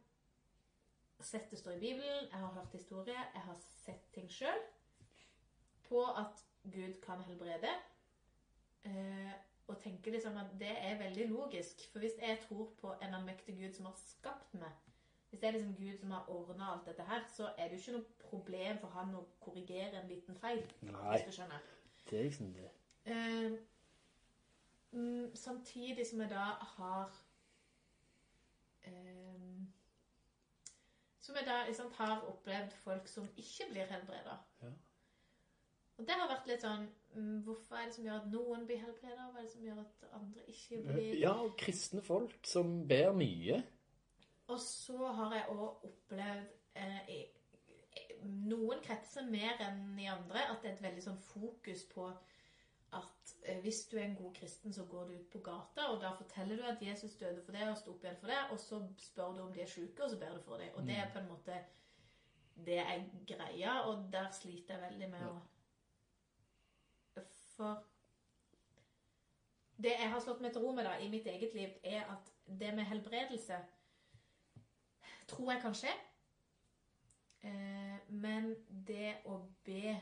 sett 1.20 1.51
det 1.51 1.59
står 1.59 1.70
i 1.72 1.81
Bibelen, 1.81 2.29
jeg 2.31 2.38
har 2.38 2.53
hørt 2.53 2.72
historie, 2.72 3.20
jeg 3.35 3.42
har 3.42 3.57
sett 3.61 4.12
ting 4.12 4.29
sjøl 4.33 4.59
på 5.88 6.05
at 6.05 6.44
Gud 6.64 7.01
kan 7.03 7.20
helbrede. 7.22 7.72
Eh, 8.85 9.33
og 9.69 9.79
tenker 9.83 10.13
liksom 10.13 10.37
at 10.37 10.51
det 10.61 10.73
er 10.79 10.99
veldig 10.99 11.29
logisk. 11.29 11.89
For 11.93 11.99
hvis 11.99 12.19
jeg 12.23 12.39
tror 12.49 12.73
på 12.81 12.95
en 13.03 13.15
allmektig 13.15 13.57
Gud 13.59 13.73
som 13.75 13.85
har 13.85 13.97
skapt 14.07 14.55
meg, 14.55 14.71
hvis 15.29 15.41
det 15.41 15.49
er 15.49 15.53
liksom 15.53 15.75
Gud 15.75 15.99
som 15.99 16.11
har 16.11 16.29
ordna 16.29 16.73
alt 16.73 16.87
dette 16.87 17.03
her, 17.03 17.25
så 17.37 17.51
er 17.59 17.69
det 17.69 17.73
jo 17.73 17.79
ikke 17.79 17.93
noe 17.93 18.29
problem 18.31 18.79
for 18.79 18.89
han 18.89 19.15
å 19.15 19.25
korrigere 19.41 20.03
en 20.03 20.09
liten 20.09 20.39
feil. 20.39 20.63
Nei. 20.83 21.11
Hvis 21.11 21.27
du 21.27 21.33
skjønner. 21.39 21.65
Det 22.11 22.19
er 22.19 22.23
liksom 22.23 22.53
det. 22.55 22.71
Eh, 23.05 23.59
mm, 24.93 25.37
samtidig 25.37 26.07
som 26.07 26.21
jeg 26.21 26.31
da 26.31 26.47
har 26.77 27.19
eh, 28.85 29.33
Som 31.21 31.37
jeg 31.37 31.47
da 31.47 31.73
sant, 31.75 31.95
har 31.99 32.23
opplevd 32.23 32.71
folk 32.85 33.09
som 33.09 33.29
ikke 33.37 33.65
blir 33.71 33.91
helbreda. 33.91 34.39
Ja. 34.63 34.71
Og 35.97 36.05
det 36.05 36.17
har 36.19 36.29
vært 36.29 36.51
litt 36.51 36.65
sånn 36.65 36.85
mm, 37.15 37.39
Hvorfor 37.47 37.79
er 37.79 37.89
det 37.89 37.97
som 37.97 38.05
gjør 38.05 38.19
at 38.21 38.29
noen 38.33 38.67
blir 38.69 38.83
helbreda? 38.83 39.31
Hva 39.31 39.41
er 39.41 39.47
det 39.47 39.53
som 39.55 39.65
gjør 39.65 39.81
at 39.85 40.05
andre 40.19 40.45
ikke 40.53 40.83
blir 40.91 41.17
Ja, 41.23 41.33
og 41.47 41.57
kristne 41.61 42.05
folk 42.05 42.37
som 42.47 42.77
ber 42.89 43.17
mye. 43.17 43.63
Og 44.53 44.61
så 44.63 45.11
har 45.19 45.35
jeg 45.35 45.57
òg 45.57 45.87
opplevd 45.89 46.53
eh, 46.79 47.01
i, 47.17 47.21
noen 48.47 48.83
kretser 48.85 49.27
mer 49.27 49.59
enn 49.65 49.97
i 49.99 50.09
andre 50.11 50.45
at 50.51 50.63
det 50.63 50.71
er 50.71 50.77
et 50.77 50.85
veldig 50.85 51.05
sånn 51.09 51.23
fokus 51.33 51.87
på 51.91 52.07
at 52.97 53.33
eh, 53.49 53.59
hvis 53.65 53.83
du 53.91 53.97
er 53.97 54.05
en 54.07 54.19
god 54.21 54.37
kristen, 54.37 54.73
så 54.73 54.85
går 54.91 55.09
du 55.09 55.17
ut 55.17 55.33
på 55.33 55.43
gata, 55.49 55.89
og 55.91 55.99
da 56.05 56.13
forteller 56.19 56.61
du 56.61 56.69
at 56.69 56.83
Jesus 56.83 57.17
døde 57.19 57.43
for 57.43 57.57
det 57.57 57.67
og 57.71 57.79
sto 57.81 57.97
opp 57.97 58.05
igjen 58.05 58.21
for 58.21 58.31
det, 58.31 58.39
og 58.53 58.61
så 58.63 58.81
spør 59.03 59.35
du 59.35 59.43
om 59.47 59.53
de 59.55 59.65
er 59.65 59.73
syke, 59.73 60.05
og 60.05 60.13
så 60.13 60.21
ber 60.21 60.37
du 60.37 60.45
for 60.47 60.63
dem. 60.63 60.71
Og 60.77 60.87
det 60.87 61.01
er 61.01 61.11
på 61.13 61.23
en 61.23 61.29
måte 61.33 61.59
det 62.67 62.79
er 62.81 63.05
greia, 63.29 63.81
og 63.91 64.07
der 64.13 64.31
sliter 64.33 64.77
jeg 64.77 64.85
veldig 64.87 65.11
med 65.13 65.27
å 65.29 65.35
For 67.57 67.85
det 69.77 69.92
jeg 69.92 70.11
har 70.11 70.21
slått 70.21 70.40
meg 70.45 70.53
til 70.53 70.64
ro 70.64 70.73
med 70.77 70.85
da, 70.88 70.97
i 71.01 71.09
mitt 71.12 71.27
eget 71.29 71.55
liv, 71.57 71.73
er 71.85 72.05
at 72.12 72.33
det 72.47 72.75
med 72.75 72.88
helbredelse 72.88 73.59
tror 75.29 75.53
jeg 75.53 75.62
kan 75.62 75.75
skje. 75.75 75.92
Eh, 77.47 77.97
men 78.09 78.53
det 78.88 79.16
å 79.27 79.40
be 79.64 79.97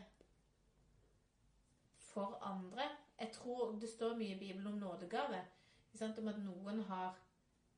for 2.14 2.38
andre 2.46 2.86
Jeg 3.18 3.30
tror 3.32 3.76
det 3.78 3.88
står 3.88 4.16
mye 4.18 4.34
i 4.34 4.38
Bibelen 4.38 4.66
om 4.66 4.78
nådegave. 4.78 5.38
Om 6.02 6.28
at 6.28 6.38
noen 6.42 6.80
har 6.88 7.14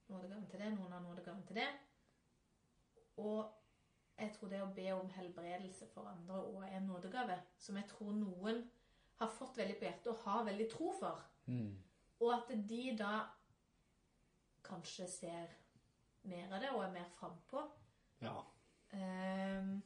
nådegaven 0.08 0.46
til 0.50 0.60
det, 0.60 0.70
noen 0.72 0.92
har 0.92 1.00
nådegaven 1.00 1.42
til 1.46 1.56
det. 1.56 1.66
Og 3.16 3.52
jeg 4.18 4.32
tror 4.32 4.48
det 4.48 4.62
å 4.62 4.70
be 4.76 4.86
om 4.94 5.10
helbredelse 5.12 5.88
for 5.92 6.08
andre 6.08 6.40
òg 6.40 6.64
er 6.64 6.78
en 6.78 6.88
nådegave. 6.88 7.36
Som 7.58 7.76
jeg 7.76 7.88
tror 7.90 8.16
noen 8.16 8.64
har 9.20 9.32
fått 9.32 9.58
veldig 9.58 9.78
på 9.78 9.86
hjertet 9.86 10.12
og 10.12 10.22
har 10.26 10.44
veldig 10.46 10.68
tro 10.70 10.92
for. 10.98 11.22
Og 12.20 12.32
at 12.34 12.52
de 12.68 12.82
da 12.98 13.14
kanskje 14.66 15.08
ser 15.08 15.52
mer 16.26 16.50
av 16.50 16.62
det 16.62 16.72
og 16.74 16.82
er 16.84 16.94
mer 16.94 17.08
frampå. 17.18 17.62
Ja. 18.24 18.36
Um, 18.92 19.76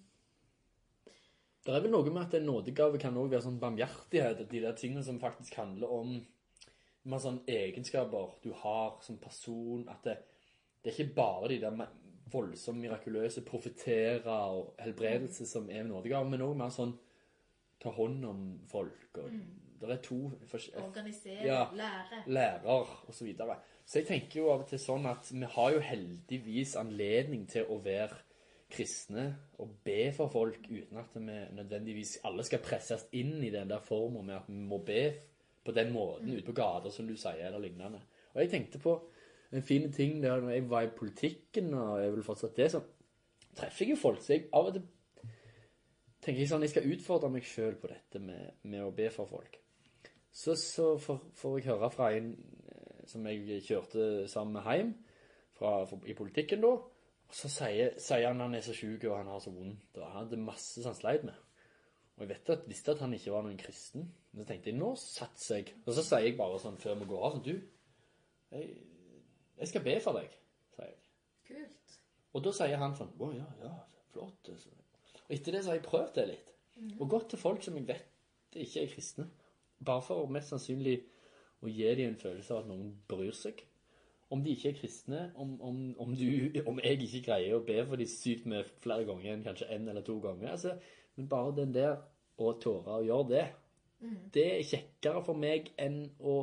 Det 1.60 1.74
er 1.76 1.82
vel 1.84 1.92
noe 1.92 2.08
med 2.08 2.22
at 2.22 2.34
en 2.38 2.46
nådegave 2.48 2.98
kan 2.98 3.16
også 3.16 3.34
være 3.34 3.44
sånn 3.44 3.60
barmhjertighet, 3.60 4.46
de 4.48 4.62
der 4.64 4.76
tingene 4.78 5.04
som 5.04 5.20
faktisk 5.20 5.58
handler 5.60 5.92
om 5.92 6.14
med 7.02 7.22
sånne 7.22 7.44
egenskaper 7.48 8.38
du 8.44 8.50
har 8.62 8.98
som 9.04 9.18
person, 9.20 9.86
at 9.88 10.04
det, 10.04 10.16
det 10.80 10.90
er 10.90 10.96
ikke 10.96 11.14
bare 11.16 11.50
de 11.52 11.60
der 11.60 11.74
voldsomme, 11.76 12.06
voldsomt 12.30 12.78
mirakuløse 12.78 13.42
profeterer 13.42 14.26
og 14.30 14.74
helbredelse 14.78 15.46
som 15.48 15.70
er 15.70 15.82
nådegave, 15.82 16.28
men 16.30 16.44
også 16.44 16.58
mer 16.60 16.74
sånn 16.74 16.92
ta 17.80 17.90
hånd 17.90 18.24
om 18.24 18.60
folk, 18.68 19.18
og 19.18 19.30
det 19.80 19.90
er 19.90 20.02
to 20.04 20.18
organisere, 20.76 21.44
Ja. 21.44 21.64
lære. 21.72 22.22
lærer 22.26 22.66
og 23.08 23.14
så 23.14 23.24
videre. 23.24 23.56
Så 23.86 23.98
jeg 23.98 24.06
tenker 24.06 24.40
jo 24.40 24.50
av 24.52 24.60
og 24.60 24.68
til 24.68 24.78
sånn 24.78 25.06
at 25.06 25.30
vi 25.32 25.46
har 25.48 25.72
jo 25.72 25.78
heldigvis 25.80 26.76
anledning 26.76 27.48
til 27.48 27.64
å 27.64 27.78
være 27.82 28.14
kristne 28.70 29.36
og 29.58 29.68
be 29.84 30.12
for 30.12 30.28
folk 30.30 30.58
uten 30.70 30.96
at 31.00 31.14
vi 31.14 31.20
nødvendigvis 31.56 32.18
alle 32.24 32.44
skal 32.46 32.58
presses 32.62 33.06
inn 33.12 33.42
i 33.42 33.50
den 33.50 33.68
der 33.68 33.80
formen 33.80 34.26
med 34.26 34.36
at 34.36 34.46
vi 34.48 34.52
må 34.54 34.78
be 34.86 35.14
på 35.64 35.72
den 35.72 35.92
måten 35.92 36.30
ute 36.32 36.46
på 36.46 36.52
gader 36.56 36.90
som 36.90 37.08
du 37.08 37.16
sier, 37.16 37.46
eller 37.46 37.58
lignende. 37.58 38.00
Og 38.34 38.40
jeg 38.42 38.50
tenkte 38.50 38.78
på 38.78 38.94
en 39.52 39.62
fin 39.62 39.92
ting 39.92 40.22
der 40.22 40.40
når 40.40 40.50
jeg 40.50 40.70
var 40.70 40.82
i 40.86 40.92
politikken, 40.96 41.74
og 41.74 42.00
jeg 42.02 42.12
vil 42.14 42.22
fortsatt 42.22 42.56
det, 42.56 42.70
så 42.70 42.80
treffer 43.56 43.84
jeg 43.84 43.90
jo 43.90 43.96
folk, 43.96 44.22
så 44.22 44.36
jeg 44.36 44.48
av 44.52 44.66
og 44.70 44.72
til 44.76 44.82
tenker 46.20 46.42
jeg 46.42 46.50
sånn, 46.50 46.64
jeg 46.64 46.74
skal 46.74 46.88
utfordre 46.92 47.32
meg 47.32 47.46
selv 47.48 47.80
på 47.82 47.90
dette 47.90 48.20
med, 48.22 48.60
med 48.68 48.84
å 48.84 48.94
be 48.94 49.08
for 49.14 49.28
folk. 49.30 49.58
Så, 50.30 50.54
så 50.54 50.94
får, 51.00 51.20
får 51.40 51.58
jeg 51.58 51.68
høre 51.72 51.90
fra 51.90 52.10
en 52.14 52.32
eh, 52.70 53.04
som 53.10 53.26
jeg 53.26 53.62
kjørte 53.66 54.08
sammen 54.30 54.58
med 54.58 54.68
hjem 54.68 54.92
fra, 55.56 55.72
fra, 55.90 55.98
i 56.06 56.14
politikken 56.16 56.62
da, 56.62 56.74
og 57.30 57.34
så 57.34 57.50
sier, 57.50 57.96
sier 58.02 58.28
han 58.28 58.42
han 58.42 58.54
er 58.58 58.64
så 58.66 58.74
syk 58.74 59.06
og 59.06 59.16
han 59.16 59.30
har 59.30 59.42
så 59.42 59.52
vondt, 59.54 59.96
og 59.98 60.04
han 60.06 60.24
hadde 60.24 60.42
masse 60.42 60.82
som 60.82 60.90
han 60.90 60.98
sleit 60.98 61.26
med. 61.26 61.36
Og 62.16 62.24
jeg 62.24 62.30
vet 62.32 62.52
at, 62.52 62.64
visste 62.68 62.94
at 62.94 63.02
han 63.04 63.14
ikke 63.16 63.32
var 63.32 63.46
noen 63.46 63.58
kristen, 63.60 64.08
men 64.30 64.42
så 64.42 64.50
tenkte 64.50 64.70
jeg, 64.70 64.78
nå 64.78 64.90
satser 65.00 65.62
jeg. 65.62 65.76
Og 65.86 65.94
så 65.96 66.04
sier 66.04 66.26
jeg 66.26 66.38
bare 66.38 66.58
sånn 66.62 66.78
før 66.82 66.98
vi 67.00 67.08
går 67.10 67.26
av, 67.26 67.38
sånn, 67.38 67.46
du, 67.46 67.54
jeg, 68.52 68.66
jeg 69.62 69.72
skal 69.72 69.86
be 69.86 69.96
for 70.04 70.20
deg, 70.20 70.36
sier 70.76 70.90
jeg. 70.90 70.98
Kult. 71.50 71.96
Og 72.34 72.44
da 72.46 72.54
sier 72.60 72.82
han 72.82 72.98
sånn, 72.98 73.14
å 73.18 73.32
ja, 73.38 73.48
ja, 73.64 73.74
flott. 74.12 74.52
altså.» 74.52 74.79
Og 75.30 75.36
etter 75.36 75.54
det 75.54 75.62
så 75.62 75.70
har 75.70 75.78
jeg 75.78 75.86
prøvd 75.86 76.14
det 76.16 76.26
litt. 76.32 76.48
Og 76.98 77.08
gått 77.12 77.28
til 77.30 77.38
folk 77.38 77.62
som 77.62 77.76
jeg 77.78 77.86
vet 77.86 78.58
ikke 78.58 78.82
er 78.82 78.90
kristne. 78.90 79.26
Bare 79.86 80.02
for 80.02 80.26
mest 80.32 80.50
sannsynlig 80.50 80.96
å 81.62 81.70
gi 81.70 81.86
dem 81.94 82.10
en 82.10 82.18
følelse 82.18 82.56
av 82.56 82.64
at 82.64 82.70
noen 82.70 82.90
bryr 83.08 83.36
seg. 83.36 83.62
Om 84.34 84.42
de 84.42 84.54
ikke 84.54 84.72
er 84.72 84.78
kristne, 84.78 85.20
om, 85.38 85.54
om, 85.66 85.78
om, 86.02 86.12
du, 86.18 86.58
om 86.66 86.82
jeg 86.82 86.98
ikke 87.06 87.22
greier 87.28 87.56
å 87.56 87.64
be 87.66 87.78
for 87.86 88.00
de 88.00 88.06
sykt 88.10 88.46
med 88.50 88.68
flere 88.82 89.06
ganger 89.06 89.32
enn 89.32 89.46
kanskje 89.46 89.70
en 89.74 89.88
eller 89.90 90.04
to 90.06 90.18
ganger. 90.22 90.50
Altså, 90.52 90.74
men 91.14 91.30
bare 91.30 91.54
den 91.56 91.74
der 91.74 91.96
å 92.40 92.52
tåre 92.62 92.98
å 92.98 93.06
gjøre 93.06 93.28
det, 93.30 93.46
det 94.34 94.46
er 94.54 94.66
kjekkere 94.66 95.22
for 95.26 95.38
meg 95.38 95.72
enn 95.78 96.02
å 96.18 96.36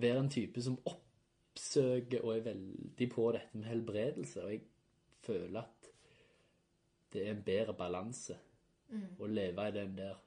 være 0.00 0.22
en 0.22 0.30
type 0.32 0.62
som 0.64 0.78
oppsøker 0.88 2.24
og 2.24 2.36
er 2.36 2.46
veldig 2.46 3.08
på 3.12 3.26
dette 3.36 3.58
med 3.58 3.68
helbredelse. 3.68 4.44
Og 4.44 4.54
jeg 4.54 4.62
føler 5.26 5.60
at 5.60 5.81
det 7.12 7.26
er 7.26 7.34
en 7.34 7.44
bedre 7.46 7.74
balanse 7.76 8.38
å 9.20 9.28
leve 9.28 9.68
i 9.68 9.74
den 9.74 9.96
der. 9.96 10.18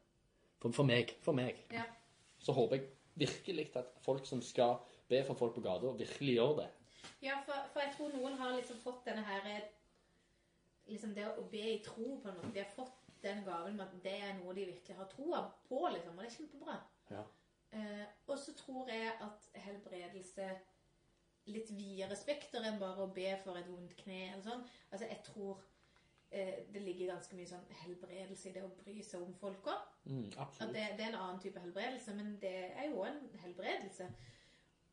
For, 0.61 0.73
for 0.73 0.87
meg. 0.87 1.13
For 1.25 1.37
meg. 1.37 1.61
Ja. 1.73 1.85
Så 2.41 2.53
håper 2.55 2.79
jeg 2.79 2.89
virkelig 3.15 3.69
at 3.77 3.93
folk 4.01 4.25
som 4.25 4.41
skal 4.41 4.77
be 5.09 5.21
for 5.27 5.37
folk 5.37 5.55
på 5.55 5.63
gata, 5.65 5.93
virkelig 5.97 6.35
gjør 6.35 6.59
det. 6.61 6.67
Ja, 7.21 7.39
for, 7.45 7.67
for 7.73 7.85
jeg 7.85 7.93
tror 7.97 8.13
noen 8.13 8.37
har 8.39 8.55
liksom 8.55 8.77
fått 8.81 9.05
denne 9.05 9.25
her 9.25 9.45
liksom 10.85 11.15
Det 11.17 11.25
å 11.25 11.43
be 11.49 11.63
i 11.75 11.81
tro 11.85 12.19
på 12.21 12.29
noe. 12.29 12.51
De 12.53 12.61
har 12.61 12.69
fått 12.75 12.93
den 13.23 13.41
gaven 13.45 13.77
med 13.77 13.87
at 13.87 14.03
det 14.03 14.19
er 14.21 14.35
noe 14.37 14.53
de 14.53 14.67
virkelig 14.69 14.97
har 14.97 15.07
troa 15.09 15.41
på, 15.69 15.79
liksom. 15.93 16.13
Og 16.13 16.21
det 16.21 16.29
er 16.29 16.35
kjempebra. 16.35 16.75
Ja. 17.09 17.23
Eh, 17.73 18.03
og 18.27 18.37
så 18.39 18.53
tror 18.53 18.91
jeg 18.91 19.15
at 19.25 19.47
helbredelse 19.65 20.49
litt 21.49 21.71
videre 21.77 22.17
spekter 22.17 22.65
enn 22.65 22.77
bare 22.81 23.05
å 23.05 23.13
be 23.13 23.31
for 23.43 23.57
et 23.57 23.69
vondt 23.69 23.95
kne 23.99 24.21
eller 24.27 24.45
sånn. 24.45 24.61
Altså, 24.91 25.09
jeg 25.09 25.21
tror 25.25 25.63
det 26.73 26.81
ligger 26.81 27.13
ganske 27.13 27.35
mye 27.37 27.47
sånn 27.47 27.67
helbredelse 27.83 28.49
i 28.49 28.53
det 28.55 28.63
å 28.65 28.71
bry 28.79 29.01
seg 29.05 29.21
om 29.23 29.33
folk 29.39 29.67
òg. 29.71 29.83
Mm, 30.09 30.23
det, 30.73 30.85
det 30.97 31.05
er 31.05 31.11
en 31.11 31.19
annen 31.21 31.39
type 31.43 31.59
helbredelse, 31.63 32.15
men 32.17 32.33
det 32.41 32.55
er 32.75 32.89
jo 32.89 33.03
en 33.07 33.21
helbredelse. 33.43 34.09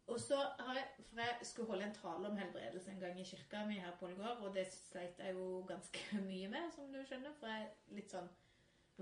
Og 0.07 0.21
så 0.21 0.37
har 0.37 0.75
jeg, 0.77 0.87
for 1.09 1.21
jeg 1.23 1.47
skulle 1.47 1.69
holde 1.71 1.85
en 1.89 1.95
tale 1.95 2.29
om 2.29 2.37
helbredelse 2.37 2.91
en 2.91 3.01
gang 3.01 3.19
i 3.21 3.25
kirka 3.25 3.65
mi 3.67 3.79
her 3.81 3.95
på 3.99 4.07
Ålgård, 4.07 4.43
og 4.47 4.55
det 4.55 4.67
sleit 4.75 5.19
jeg 5.23 5.35
jo 5.35 5.63
ganske 5.69 6.07
mye 6.31 6.49
med, 6.53 6.71
som 6.75 6.93
du 6.93 7.01
skjønner, 7.07 7.35
for 7.39 7.51
jeg 7.51 7.67
er 7.67 7.99
litt 7.99 8.15
sånn 8.15 8.31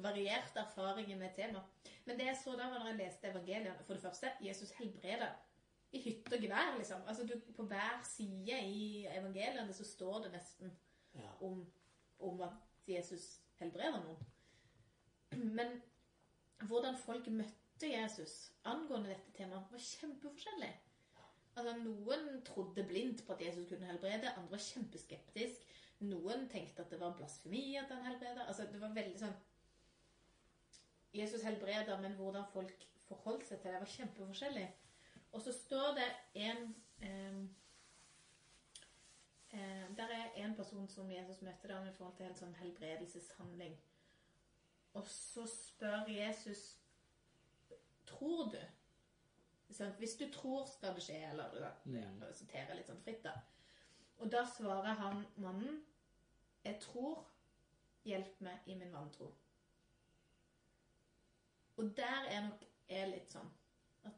variert 0.01 0.57
erfaring 0.57 1.11
med 1.19 1.35
tema. 1.37 1.63
Men 2.07 2.19
det 2.19 2.29
jeg 2.29 2.37
så 2.45 2.55
da, 2.57 2.69
var 2.71 2.81
når 2.85 2.93
jeg 2.93 3.01
leste 3.03 3.31
evangeliene, 3.33 3.75
for 3.87 3.97
det 3.97 4.05
første, 4.05 4.33
Jesus 4.45 4.71
helbreder 4.79 5.33
i 5.93 6.01
hytte 6.05 6.37
og 6.37 6.45
gevær, 6.45 6.77
liksom. 6.79 7.03
Altså, 7.11 7.27
du, 7.27 7.35
på 7.57 7.67
hver 7.67 7.99
side 8.07 8.61
i 8.63 9.07
evangeliene 9.11 9.75
så 9.75 9.85
står 9.85 10.25
det 10.27 10.33
nesten 10.37 10.71
Ja. 11.19 11.33
om, 11.43 11.65
om 12.27 12.41
at 12.47 12.89
Jesus 12.89 13.41
helbreder 13.61 14.03
noen. 14.05 14.29
Men 15.57 15.81
hvordan 16.69 16.99
folk 16.99 17.29
møtte 17.33 17.91
Jesus 17.91 18.53
angående 18.69 19.13
dette 19.15 19.33
temaet, 19.37 19.69
var 19.73 19.85
kjempeforskjellig. 19.85 20.73
Altså, 21.57 21.77
Noen 21.83 22.43
trodde 22.47 22.85
blindt 22.87 23.25
på 23.27 23.33
at 23.33 23.45
Jesus 23.45 23.69
kunne 23.69 23.89
helbrede, 23.89 24.33
andre 24.33 24.51
var 24.51 24.65
kjempeskeptisk. 24.65 25.65
Noen 26.01 26.47
tenkte 26.49 26.85
at 26.85 26.93
det 26.93 27.01
var 27.01 27.17
blasfemi 27.17 27.77
at 27.77 27.91
han 27.93 28.05
helbreda. 28.07 28.47
Altså, 28.47 28.69
det 28.73 28.81
var 28.81 28.95
veldig 28.97 29.19
sånn 29.21 29.39
Jesus 31.15 31.43
helbreder, 31.43 31.99
men 32.01 32.15
hvordan 32.15 32.47
folk 32.53 32.87
forholdt 33.09 33.49
seg 33.49 33.59
til 33.59 33.73
det, 33.73 33.81
var 33.83 33.91
kjempeforskjellig. 33.97 34.69
Og 35.33 35.43
så 35.43 35.55
står 35.55 35.97
det 35.99 36.07
en 36.45 36.63
eh, 37.03 37.41
eh, 39.53 39.97
der 39.97 40.13
er 40.17 40.35
en 40.45 40.57
person 40.57 40.89
som 40.89 41.11
Jesus 41.11 41.43
møtte 41.43 41.69
da 41.69 41.81
i 41.85 41.93
forhold 41.93 42.17
til 42.17 42.27
en 42.27 42.37
sånn 42.39 42.59
helbredelseshandling. 42.61 43.79
Og 44.99 45.09
så 45.09 45.47
spør 45.47 46.11
Jesus 46.11 46.77
Tror 48.11 48.49
du? 48.51 48.61
Sånn, 49.71 49.93
hvis 50.01 50.17
du 50.19 50.25
tror, 50.35 50.65
skal 50.67 50.97
det 50.97 51.05
skje. 51.05 51.21
Eller 51.31 51.53
du 51.55 52.25
siterer 52.35 52.75
litt 52.75 52.89
sånn 52.91 53.03
fritt, 53.05 53.23
da. 53.23 53.37
Og 54.21 54.33
da 54.33 54.43
svarer 54.51 54.99
han 54.99 55.23
mannen 55.41 55.85
Jeg 56.67 56.81
tror. 56.83 57.23
Hjelp 58.05 58.41
meg 58.43 58.67
i 58.67 58.75
min 58.75 58.93
vantro. 58.93 59.29
Og 61.77 61.93
der 61.97 62.27
er 62.29 62.47
nok 62.49 62.63
jeg 62.91 63.11
litt 63.13 63.33
sånn 63.33 63.51
at 64.09 64.17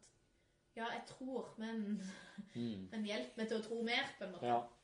Ja, 0.76 0.86
jeg 0.94 1.02
tror, 1.10 1.50
men, 1.60 2.00
men 2.92 3.04
hjelp 3.06 3.36
meg 3.36 3.50
til 3.50 3.58
å 3.58 3.66
tro 3.66 3.82
mer, 3.86 4.08
på 4.18 4.24
en 4.24 4.32
måte. 4.36 4.46
Mm. 4.46 4.54
Ja. 4.54 4.81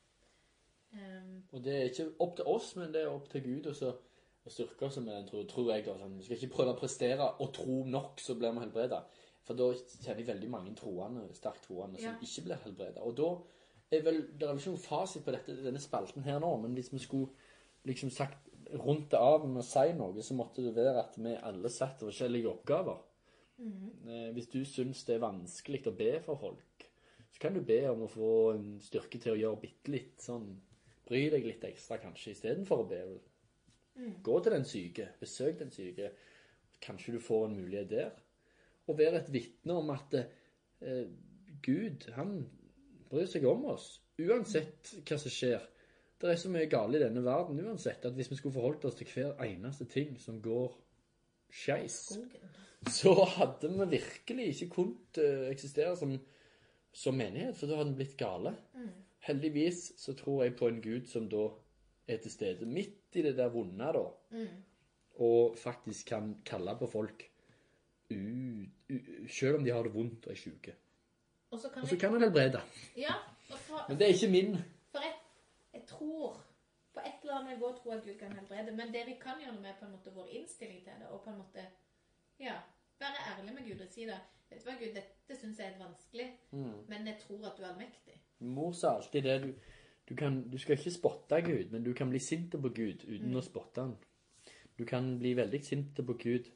Um, 0.92 1.42
Og 1.52 1.64
det 1.64 1.74
er 1.74 1.88
ikke 1.90 2.06
opp 2.24 2.36
til 2.36 2.44
oss, 2.48 2.76
men 2.76 2.92
det 2.92 3.02
er 3.02 3.10
opp 3.12 3.28
til 3.28 3.42
Gud 3.44 3.66
også, 3.72 3.92
å 4.48 4.50
styrke 4.52 4.86
oss 4.86 4.96
med 5.02 5.12
den, 5.12 5.26
tror, 5.28 5.44
tror 5.50 5.72
jeg. 5.74 5.84
da. 5.84 5.96
Sånn, 6.00 6.16
vi 6.18 6.24
skal 6.24 6.36
ikke 6.40 6.54
prøve 6.56 6.74
å 6.74 6.78
prestere 6.80 7.26
og 7.40 7.52
tro 7.54 7.82
nok, 7.84 8.20
så 8.24 8.36
blir 8.38 8.52
vi 8.56 8.62
helbreda. 8.64 9.02
For 9.44 9.56
da 9.56 9.68
kjenner 9.74 10.22
jeg 10.22 10.26
veldig 10.28 10.50
mange 10.52 10.74
troende, 10.76 11.26
sterkt 11.36 11.64
troende 11.68 12.00
som 12.00 12.12
Ja. 12.12 12.18
ikke 12.22 12.44
blir 12.44 12.62
helbreda. 12.64 13.00
Og 13.04 13.16
da 13.16 13.28
er 13.90 14.02
vel 14.02 14.22
Det 14.32 14.42
er 14.42 14.52
vel 14.52 14.58
ikke 14.58 14.70
noen 14.72 14.86
fasit 14.86 15.24
på 15.24 15.32
dette, 15.32 15.56
denne 15.64 15.80
spalten 15.80 16.22
her 16.22 16.38
nå, 16.40 16.56
men 16.60 16.74
hvis 16.74 16.92
vi 16.92 16.98
skulle 16.98 17.28
liksom 17.86 18.10
sagt 18.10 18.48
rundt 18.74 19.10
det 19.10 19.18
av 19.18 19.46
med 19.48 19.62
å 19.62 19.64
si 19.64 19.92
noe, 19.96 20.20
så 20.22 20.34
måtte 20.36 20.62
det 20.62 20.74
være 20.74 20.98
at 20.98 21.14
vi 21.16 21.34
alle 21.42 21.68
setter 21.70 22.06
forskjellige 22.10 22.48
oppgaver. 22.50 22.98
Eh, 23.60 24.32
Hvis 24.32 24.50
du 24.52 24.64
syns 24.64 25.04
det 25.04 25.16
er 25.16 25.24
vanskelig 25.24 25.86
å 25.86 25.96
be 25.96 26.20
for 26.20 26.36
folk, 26.36 26.84
så 27.32 27.40
kan 27.40 27.54
du 27.54 27.60
be 27.60 27.80
om 27.90 28.02
å 28.02 28.08
få 28.10 28.54
en 28.54 28.78
styrke 28.80 29.18
til 29.20 29.32
å 29.32 29.38
gjøre 29.40 29.60
bitte 29.60 29.88
litt 29.90 30.20
sånn 30.20 30.60
Bry 31.08 31.28
deg 31.32 31.46
litt 31.46 31.64
ekstra, 31.64 31.98
kanskje, 32.02 32.34
istedenfor 32.36 32.84
å 32.84 32.88
be. 32.90 33.02
Gå 34.22 34.40
til 34.44 34.54
den 34.54 34.66
syke, 34.68 35.08
besøk 35.20 35.58
den 35.62 35.72
syke. 35.74 36.12
Kanskje 36.84 37.16
du 37.16 37.22
får 37.22 37.48
en 37.48 37.56
mulighet 37.58 37.90
der. 37.90 38.10
Og 38.88 38.98
være 38.98 39.22
et 39.22 39.32
vitne 39.32 39.78
om 39.80 39.90
at 39.92 40.14
eh, 40.20 41.08
Gud, 41.64 42.06
han 42.14 42.36
bryr 43.10 43.26
seg 43.30 43.46
om 43.48 43.66
oss. 43.72 43.90
Uansett 44.20 44.92
hva 45.08 45.18
som 45.18 45.32
skjer. 45.32 45.64
Det 46.18 46.30
er 46.32 46.38
så 46.40 46.50
mye 46.50 46.70
galt 46.70 46.96
i 46.98 47.02
denne 47.02 47.22
verden 47.22 47.60
uansett 47.62 48.06
at 48.06 48.16
hvis 48.16 48.30
vi 48.32 48.38
skulle 48.38 48.56
forholdt 48.56 48.88
oss 48.88 48.96
til 48.98 49.10
hver 49.12 49.38
eneste 49.44 49.86
ting 49.90 50.16
som 50.18 50.40
går 50.42 50.72
skeis, 51.54 52.18
så 52.90 53.12
hadde 53.36 53.70
vi 53.74 53.90
virkelig 53.96 54.48
ikke 54.52 54.70
kunnet 54.76 55.20
eh, 55.22 55.46
eksistere 55.52 55.94
som, 55.98 56.14
som 56.92 57.18
menighet, 57.18 57.56
for 57.58 57.70
da 57.70 57.78
hadde 57.78 57.94
vi 57.94 58.02
blitt 58.02 58.18
gale. 58.20 58.54
Heldigvis 59.28 59.92
så 60.00 60.14
tror 60.16 60.42
jeg 60.44 60.56
på 60.56 60.68
en 60.68 60.82
Gud 60.82 61.06
som 61.10 61.28
da 61.30 61.48
er 62.08 62.20
til 62.24 62.32
stede 62.32 62.66
midt 62.66 63.16
i 63.20 63.22
det 63.22 63.36
der 63.36 63.50
vonde, 63.52 63.90
da. 63.94 64.04
Og 65.20 65.58
faktisk 65.58 66.06
kan 66.08 66.36
kalle 66.46 66.76
på 66.78 66.86
folk 66.86 67.26
selv 69.28 69.56
om 69.56 69.64
de 69.64 69.70
har 69.70 69.82
det 69.82 69.94
vondt 69.94 70.26
og 70.26 70.32
er 70.32 70.36
syke. 70.36 70.74
Og 71.50 71.58
så 71.58 71.68
kan 71.68 71.84
jeg 71.90 72.00
kan 72.00 72.12
han 72.12 72.22
helbrede. 72.22 72.60
Ja, 72.96 73.14
for, 73.50 73.84
Men 73.88 73.98
det 73.98 74.04
er 74.06 74.12
ikke 74.14 74.30
min. 74.30 74.56
for 74.92 74.98
jeg, 74.98 75.14
jeg 75.72 75.82
tror 75.86 76.44
På 76.94 77.00
et 77.00 77.20
eller 77.22 77.34
annet 77.34 77.58
nivå 77.58 77.72
tror 77.72 77.92
jeg 77.92 78.02
Gud 78.02 78.18
kan 78.18 78.32
helbrede, 78.32 78.72
men 78.76 78.88
det 78.94 79.02
vi 79.06 79.14
kan 79.20 79.40
gjøre 79.40 79.60
med, 79.60 79.74
på 79.78 79.84
en 79.84 79.92
måte 79.92 80.10
vår 80.14 80.26
innstilling 80.26 80.82
til 80.84 80.92
det, 81.00 81.08
og 81.08 81.22
på 81.22 81.30
en 81.30 81.36
måte 81.38 81.66
Ja, 82.40 82.54
være 83.00 83.38
ærlig 83.38 83.54
med 83.54 83.68
Gud 83.68 83.80
og 83.86 83.92
si 83.92 84.06
det. 84.06 84.18
Vet 84.50 84.64
du 84.64 84.70
hva, 84.70 84.76
Gud, 84.80 84.94
dette 84.94 85.36
syns 85.40 85.58
jeg 85.58 85.72
er 85.72 85.78
vanskelig, 85.84 86.26
men 86.88 87.06
jeg 87.06 87.18
tror 87.20 87.46
at 87.46 87.58
du 87.58 87.62
er 87.62 87.68
allmektig. 87.68 88.16
Mor 88.40 88.72
sa 88.72 88.96
alltid 88.96 89.24
det. 89.24 89.38
Du, 89.42 89.54
du, 90.08 90.14
kan, 90.16 90.42
du 90.50 90.58
skal 90.58 90.78
ikke 90.78 90.94
spotte 90.94 91.40
Gud, 91.42 91.72
men 91.72 91.84
du 91.84 91.92
kan 91.96 92.10
bli 92.10 92.20
sint 92.22 92.54
på 92.54 92.70
Gud 92.74 93.04
uten 93.08 93.36
å 93.36 93.44
spotte 93.44 93.84
han. 93.84 93.96
Du 94.78 94.84
kan 94.86 95.16
bli 95.18 95.34
veldig 95.34 95.60
sint 95.64 95.98
på 96.06 96.14
Gud 96.20 96.46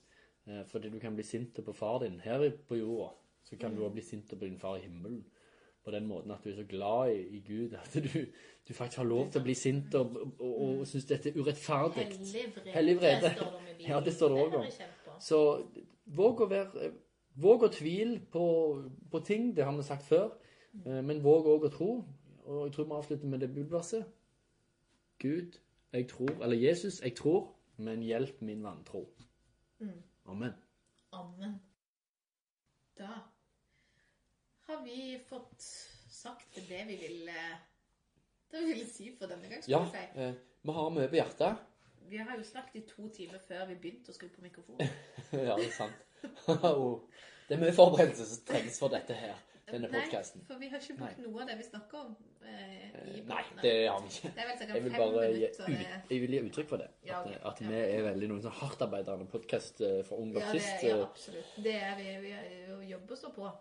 eh, 0.47 0.63
fordi 0.71 0.93
du 0.93 0.99
kan 1.03 1.17
bli 1.19 1.27
sint 1.27 1.59
på 1.65 1.75
far 1.75 2.05
din 2.05 2.21
her 2.23 2.51
på 2.69 2.79
jorda. 2.79 3.13
Så 3.43 3.59
kan 3.59 3.75
du 3.75 3.83
også 3.83 3.97
bli 3.97 4.05
sint 4.07 4.29
på 4.31 4.39
din 4.39 4.59
far 4.59 4.79
i 4.79 4.85
himmelen. 4.85 5.25
På 5.83 5.91
den 5.91 6.07
måten 6.07 6.31
at 6.31 6.45
du 6.45 6.53
er 6.53 6.61
så 6.61 6.65
glad 6.71 7.11
i, 7.11 7.23
i 7.37 7.41
Gud 7.43 7.73
at 7.75 7.97
du, 7.99 8.21
du 8.69 8.75
faktisk 8.75 9.01
har 9.03 9.09
lov 9.09 9.33
til 9.33 9.43
å 9.43 9.47
bli 9.49 9.57
sint 9.59 9.95
og, 9.99 10.15
og, 10.15 10.37
og, 10.39 10.69
og 10.79 10.85
synes 10.87 11.09
dette 11.11 11.33
er 11.33 11.41
urettferdig. 11.43 12.07
Hellig 12.71 13.01
vrede. 13.01 13.33
Ja, 13.83 13.99
det 13.99 14.15
står 14.15 14.37
det 14.37 14.45
også 14.45 14.61
om. 14.61 15.19
Så 15.23 15.41
våg 16.07 16.45
å 16.47 16.51
være 16.51 16.93
Våg 17.41 17.63
å 17.65 17.69
tvile 17.73 18.19
på, 18.29 18.47
på 19.09 19.21
ting, 19.25 19.53
det 19.57 19.65
har 19.65 19.73
vi 19.73 19.85
sagt 19.87 20.05
før. 20.05 20.35
Eh, 20.87 21.03
Men 21.05 21.23
våg 21.25 21.47
òg 21.47 21.65
å 21.69 21.73
tro. 21.73 21.91
Og 22.45 22.65
jeg 22.67 22.73
tror 22.75 22.85
vi 22.85 22.97
avslutter 22.99 23.27
med 23.27 23.41
det 23.41 23.49
bibelverset. 23.55 24.05
Gud, 25.19 25.59
jeg 25.93 26.09
tror 26.09 26.43
Eller 26.43 26.57
Jesus, 26.57 27.01
jeg 27.03 27.15
tror, 27.17 27.53
men 27.77 28.03
hjelp 28.03 28.41
min 28.43 28.63
vantro. 28.65 29.07
Amen. 30.27 30.53
Amen. 31.13 31.61
Da 32.99 33.09
har 34.67 34.85
vi 34.85 35.19
fått 35.27 35.61
sagt 36.11 36.55
det 36.69 36.85
vi 36.89 36.97
ville 36.97 37.37
det 38.53 38.61
vi 38.61 38.67
ville 38.73 38.87
si 38.87 39.11
for 39.19 39.27
denne 39.27 39.49
gang. 39.49 39.63
Ja, 39.69 39.81
si. 39.91 40.21
eh, 40.21 40.35
vi 40.63 40.73
har 40.73 40.91
mye 40.91 41.09
på 41.09 41.17
hjertet. 41.17 41.57
Vi 42.11 42.17
har 42.21 42.37
jo 42.37 42.45
snakket 42.45 42.77
i 42.83 42.87
to 42.89 43.09
timer 43.09 43.39
før 43.49 43.67
vi 43.71 43.75
begynte 43.81 44.13
å 44.13 44.15
skru 44.17 44.29
på 44.29 44.43
mikrofonen. 44.45 44.89
ja, 45.33 45.57
det 45.57 45.67
er 45.71 45.77
sant. 45.77 45.95
Det 47.49 47.57
er 47.57 47.61
mye 47.61 47.75
forberedelse 47.75 48.27
som 48.29 48.45
trengs 48.47 48.79
for 48.79 48.89
dette 48.93 49.15
her, 49.19 49.35
denne 49.71 49.89
Nei, 49.93 50.03
for 50.47 50.59
vi 50.59 50.69
har 50.69 50.81
ikke 50.83 50.97
brukt 50.99 51.19
noe 51.23 51.43
av 51.43 51.49
det 51.49 51.57
vi 51.59 51.65
snakker 51.67 51.99
om. 52.01 52.17
Eh, 52.43 53.19
i 53.19 53.21
Nei, 53.29 53.43
det 53.63 53.75
har 53.89 54.01
vi 54.03 54.09
ikke. 54.11 54.31
Det 54.35 54.43
er 54.43 54.49
vel 54.49 54.59
sikkert 54.59 54.75
Jeg 54.75 54.85
vil 54.85 54.93
fem 54.93 55.01
bare 55.01 55.29
minutter. 55.33 55.69
ut, 55.69 56.11
jeg 56.11 56.21
vil 56.25 56.35
gi 56.37 56.41
uttrykk 56.49 56.69
for 56.73 56.83
det. 56.83 56.89
Ja, 57.07 57.21
At, 57.23 57.37
at 57.53 57.61
vi 57.63 57.75
er 57.83 58.03
veldig 58.09 58.29
noen 58.33 58.43
sånn 58.43 58.57
hardtarbeidende 58.59 59.29
podkast 59.33 59.83
for 60.09 60.19
ung 60.19 60.33
Ja, 60.35 60.49
det, 60.53 60.65
ja, 60.83 60.97
eh, 60.97 61.05
absolutt. 61.07 61.55
Det 61.69 61.77
er 61.79 61.95
vi. 62.01 62.09
Vi 62.27 62.33
er 62.33 62.83
jobber 62.91 63.17
så 63.17 63.31
på. 63.37 63.53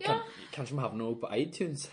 Ja, 0.00 0.06
Kan, 0.06 0.20
kanskje 0.52 0.74
vi 0.78 0.80
havner 0.86 1.04
også 1.12 1.20
på 1.26 1.34
iTunes 1.36 1.90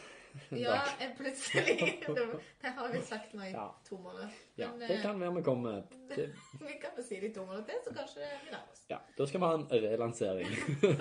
ja 0.51 0.81
plutselig 1.17 2.03
Det 2.61 2.71
har 2.75 2.91
vi 2.93 3.01
sagt 3.01 3.33
nå 3.33 3.43
i 3.43 3.51
Ja. 3.51 3.67
to 3.89 3.97
måneder. 3.97 4.29
Ja, 4.55 4.69
det 4.79 4.89
eh, 4.95 5.01
kan 5.01 5.19
være 5.19 5.35
vi 5.35 5.43
kommer 5.43 5.81
til. 6.15 6.33
vi 6.59 6.77
kan 6.81 6.97
jo 6.97 7.03
si 7.03 7.19
det 7.19 7.31
i 7.31 7.33
to 7.33 7.45
måneder 7.45 7.65
til, 7.65 7.81
så 7.87 7.93
kanskje 7.97 8.21
vi 8.21 8.51
nærmer 8.51 8.71
oss. 8.71 8.85
Ja, 8.89 8.97
da 9.17 9.25
skal 9.25 9.39
vi 9.39 9.45
ha 9.45 9.53
en 9.53 9.67
relansering. 9.71 10.47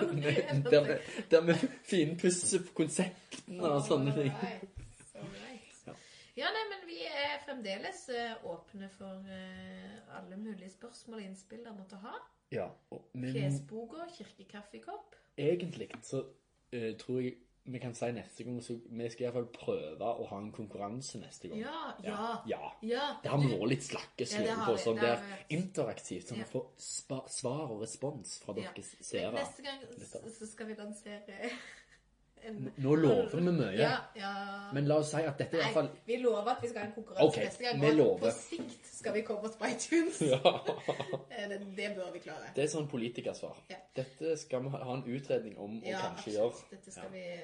der, 0.71 0.83
vi, 0.87 0.97
der 1.31 1.41
vi 1.41 1.53
finpusser 1.83 2.63
på 2.67 2.73
konseptene 2.83 3.71
og 3.73 3.81
sånne 3.87 4.15
ting. 4.15 4.31
Ja. 6.39 6.47
Nei, 6.55 6.65
men 6.71 6.83
vi 6.87 7.01
er 7.03 7.39
fremdeles 7.43 8.05
eh, 8.15 8.45
åpne 8.47 8.87
for 8.95 9.25
eh, 9.27 9.95
alle 10.15 10.37
mulige 10.39 10.69
spørsmål 10.71 11.19
og 11.19 11.25
innspill 11.25 11.65
dere 11.65 11.75
måtte 11.75 11.99
ha. 11.99 12.13
Ja, 12.53 12.69
og, 12.95 13.09
men 13.13 13.33
Klesboka, 13.33 14.05
kirkekaffekopp. 14.15 15.15
egentlig 15.37 15.89
så 16.03 16.23
uh, 16.73 16.95
tror 16.97 17.19
jeg 17.21 17.35
vi 17.69 17.79
kan 17.79 17.93
si 17.95 18.07
neste 18.15 18.43
gang 18.47 18.59
så 18.65 18.75
vi 18.89 19.09
skal 19.13 19.27
iallfall 19.27 19.47
prøve 19.53 20.09
å 20.09 20.27
ha 20.31 20.37
en 20.41 20.51
konkurranse 20.55 21.19
neste 21.21 21.51
gang. 21.51 21.59
Ja, 21.61 21.81
ja, 22.03 22.29
ja. 22.49 22.71
ja. 22.81 23.07
Det 23.23 23.29
har 23.33 23.41
vi 23.43 23.51
vært 23.53 23.69
litt 23.73 23.85
slakke 23.89 24.27
Ja, 24.45 24.55
på. 24.65 24.77
Sånn 24.81 24.97
det 25.01 25.11
er 25.13 25.43
interaktivt. 25.55 26.31
Sånn 26.31 26.41
Ja. 26.41 26.47
å 26.47 26.53
få 26.53 27.21
svar 27.29 27.67
og 27.69 27.83
respons 27.83 28.39
fra 28.43 28.53
dere 28.57 28.83
seere. 28.83 29.33
Neste 29.37 29.65
gang 29.65 29.83
så 30.39 30.49
skal 30.49 30.71
vi 30.71 30.79
lansere 30.79 31.51
Nå 32.83 32.95
lover 32.95 33.35
vi 33.35 33.41
mye. 33.51 33.71
Ja, 33.77 33.97
ja. 34.15 34.31
Men 34.73 34.87
la 34.89 34.95
oss 35.01 35.09
si 35.13 35.17
at 35.21 35.37
dette 35.39 35.57
er 35.57 35.61
Nei, 35.61 35.65
iallfall 35.67 35.89
vi 36.07 36.15
lover 36.21 36.51
at 36.53 36.61
vi 36.63 36.67
skal 36.71 36.81
ha 36.81 36.85
en 36.87 36.93
konkurranse 36.95 37.27
okay, 37.27 37.45
neste 37.49 37.63
gang. 37.65 37.75
vi 37.81 37.87
og 37.89 37.93
lover. 37.99 38.19
På 38.23 38.29
sikt 38.37 38.83
skal 38.99 39.11
vi 39.17 39.21
komme 39.27 39.43
oss 39.49 39.57
på 39.59 39.65
iTunes. 39.69 40.17
ja. 40.33 40.41
Eh, 41.29 41.45
Det, 41.49 41.57
det 41.77 41.87
bør 41.97 42.09
vi 42.13 42.19
klare. 42.23 42.47
Det 42.55 42.61
er 42.63 42.67
sånn 42.71 42.87
politikersvar. 42.91 43.55
Dette 43.99 44.27
skal 44.41 44.59
vi 44.65 44.69
ha 44.75 44.79
en 44.95 45.03
utredning 45.07 45.55
om 45.57 45.71
og 45.81 45.87
Ja, 45.89 45.99
kanskje 46.07 46.31
gjøre. 46.37 46.53
Dette 46.71 46.89
skal 46.95 47.09
vi 47.13 47.23
uh, 47.35 47.41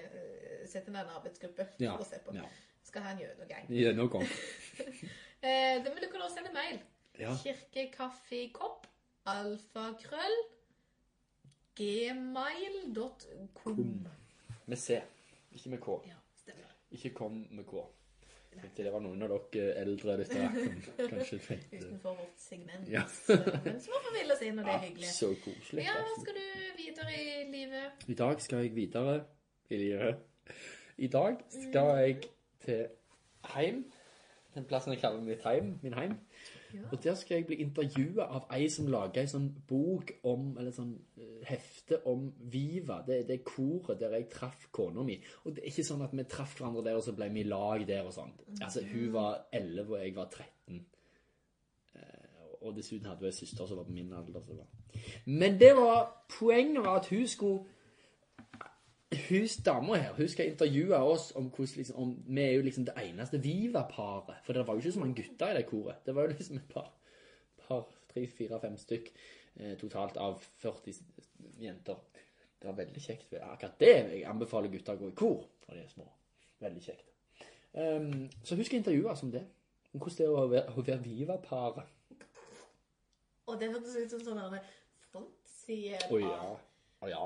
sette 0.69 0.88
en 0.93 0.97
arbeidsgruppe 1.03 1.63
for 1.77 1.99
å 2.05 2.08
se 2.08 2.17
på. 2.25 2.29
Skal 2.86 3.01
ha 3.05 3.10
en 3.15 3.21
gjennomgang. 3.23 3.63
Gjennomgang. 3.69 4.27
Eh, 5.45 5.77
men 5.84 5.93
du 6.01 6.08
kan 6.10 6.21
også 6.25 6.36
sende 6.39 6.53
mail. 6.55 6.77
Ja. 7.19 7.31
Kirkekaffekopp, 7.38 8.88
alfakrøll, 9.29 10.38
gmail.com. 11.77 13.77
Med 14.65 14.78
C, 14.82 15.01
ikke 15.54 15.69
med 15.75 15.82
K. 15.84 15.99
Ja, 16.10 16.17
stemmer. 16.41 16.71
Ikke 16.91 17.10
kom 17.13 17.38
med 17.51 17.65
K. 17.69 17.84
Jeg 18.56 18.62
tenkte 18.63 18.84
det 18.88 18.91
var 18.93 19.01
noen 19.04 19.23
av 19.25 19.32
dere 19.51 19.73
eldre 19.82 20.13
lyttere 20.21 20.45
som 20.56 20.78
kanskje 21.12 21.39
tenkte 21.43 21.80
Utenfor 21.82 22.13
vårt 22.21 22.38
segment. 22.39 22.88
Ja. 22.88 23.01
Men 23.65 23.82
som 23.84 23.97
får 24.06 24.13
ville 24.15 24.38
oss 24.38 24.43
inn, 24.47 24.62
og 24.62 24.69
det 24.69 24.73
er 24.78 24.86
hyggelig. 24.86 25.10
så 25.12 25.32
koselig. 25.43 25.84
Ja, 25.84 25.95
skal 26.21 26.39
du 26.39 26.45
videre 26.80 27.17
i 27.19 27.43
livet? 27.51 28.06
I 28.08 28.15
dag 28.21 28.41
skal 28.45 28.63
jeg 28.63 28.75
videre 28.78 29.17
i 29.69 29.82
livet. 29.82 30.23
I 30.97 31.12
dag 31.12 31.43
skal 31.51 31.91
jeg 31.99 32.21
til 32.63 32.86
heim. 33.56 33.84
Den 34.56 34.65
plassen 34.65 34.94
jeg 34.94 35.02
kaller 35.02 35.22
mitt 35.22 35.44
heim. 35.44 35.74
Min 35.84 35.94
heim. 35.94 36.15
Og 36.91 37.04
der 37.04 37.15
skal 37.15 37.36
jeg 37.38 37.46
bli 37.48 37.58
intervjua 37.63 38.26
av 38.36 38.48
ei 38.56 38.68
som 38.72 38.88
lager 38.91 39.22
ei 39.22 39.30
sånn 39.32 39.48
bok 39.68 40.12
om 40.28 40.58
Eller 40.60 40.74
sånn 40.76 40.94
eh, 41.20 41.44
hefte 41.48 42.02
om 42.12 42.26
Viva. 42.52 43.02
Det, 43.08 43.22
det 43.28 43.38
er 43.39 43.46
koret 43.48 44.00
der 44.00 44.15
jeg 44.18 44.30
traff 44.32 44.68
kona 44.76 45.04
mi. 45.04 45.18
Og 45.44 45.56
det 45.56 45.63
er 45.63 45.72
ikke 45.72 45.88
sånn 45.88 46.04
at 46.06 46.15
vi 46.15 46.26
traff 46.32 46.58
hverandre 46.58 46.84
der, 46.88 47.00
og 47.00 47.06
så 47.06 47.15
ble 47.15 47.30
vi 47.34 47.44
i 47.44 47.48
lag 47.50 47.86
der 47.88 48.08
og 48.08 48.15
sånn. 48.15 48.34
Altså, 48.62 48.84
hun 48.89 49.13
var 49.15 49.46
11, 49.52 49.86
og 49.91 50.02
jeg 50.02 50.15
var 50.15 50.32
13. 50.32 50.82
Eh, 51.96 52.52
Og 52.62 52.76
dessuten 52.76 53.08
hadde 53.12 53.22
hun 53.22 53.32
ei 53.32 53.39
søster 53.39 53.68
som 53.68 53.78
var 53.78 53.88
på 53.88 53.94
min 53.94 54.13
alder. 54.15 54.65
Men 55.26 55.60
det 55.60 55.76
var 55.78 56.08
poenget 56.39 56.84
var 56.84 57.02
at 57.04 57.12
hun 57.12 57.28
skulle 57.28 57.74
hun 59.30 59.47
dama 59.65 59.97
her 59.97 60.13
hun 60.17 60.30
skal 60.30 60.51
intervjue 60.51 60.97
oss 60.97 61.32
om 61.36 61.49
hvordan 61.49 61.78
liksom, 61.82 61.95
om, 62.01 62.12
Vi 62.28 62.41
er 62.41 62.51
jo 62.51 62.62
liksom 62.62 62.86
det 62.86 62.95
eneste 63.01 63.41
Viva-paret. 63.43 64.43
For 64.43 64.54
det 64.54 64.67
var 64.67 64.73
jo 64.73 64.84
ikke 64.84 64.91
så 64.91 64.99
mange 64.99 65.15
gutter 65.21 65.51
i 65.51 65.58
det 65.58 65.65
koret. 65.69 66.06
Det 66.06 66.15
var 66.15 66.28
jo 66.28 66.36
liksom 66.36 66.58
et 66.58 66.69
par, 66.69 66.91
par 67.67 67.88
tre, 68.13 68.28
fire, 68.28 68.60
fem 68.62 68.78
stykk 68.78 69.12
eh, 69.56 69.73
totalt 69.78 70.17
av 70.17 70.39
40 70.63 71.01
jenter. 71.60 71.99
Det 72.60 72.67
var 72.69 72.78
veldig 72.78 73.01
kjekt. 73.01 73.34
Akkurat 73.41 73.80
det 73.80 73.93
jeg 73.95 74.23
anbefaler 74.30 74.71
gutter 74.73 74.95
å 74.95 75.04
gå 75.04 75.12
i 75.12 75.17
kor 75.17 75.43
når 75.67 75.75
de 75.75 75.84
er 75.84 75.91
små. 75.91 76.08
Veldig 76.63 76.82
kjekt. 76.82 77.12
Um, 77.75 78.30
så 78.43 78.56
hun 78.56 78.63
skal 78.63 78.80
intervjue 78.80 79.12
oss 79.12 79.23
om 79.25 79.32
det. 79.34 79.43
Om 79.93 79.99
hvordan 79.99 80.17
det 80.17 80.25
er 80.25 80.36
å 80.39 80.47
være, 80.51 80.75
å 80.75 80.86
være 80.88 81.04
Viva-paret. 81.04 81.91
Og 83.45 83.60
det 83.62 83.69
hørtes 83.69 83.95
ut 83.95 84.15
som 84.15 84.23
sånn 84.25 84.39
der 84.41 84.69
frontside 85.12 85.99
Å 86.10 86.21
ja. 86.21 86.45
Å 87.06 87.10
ja. 87.12 87.25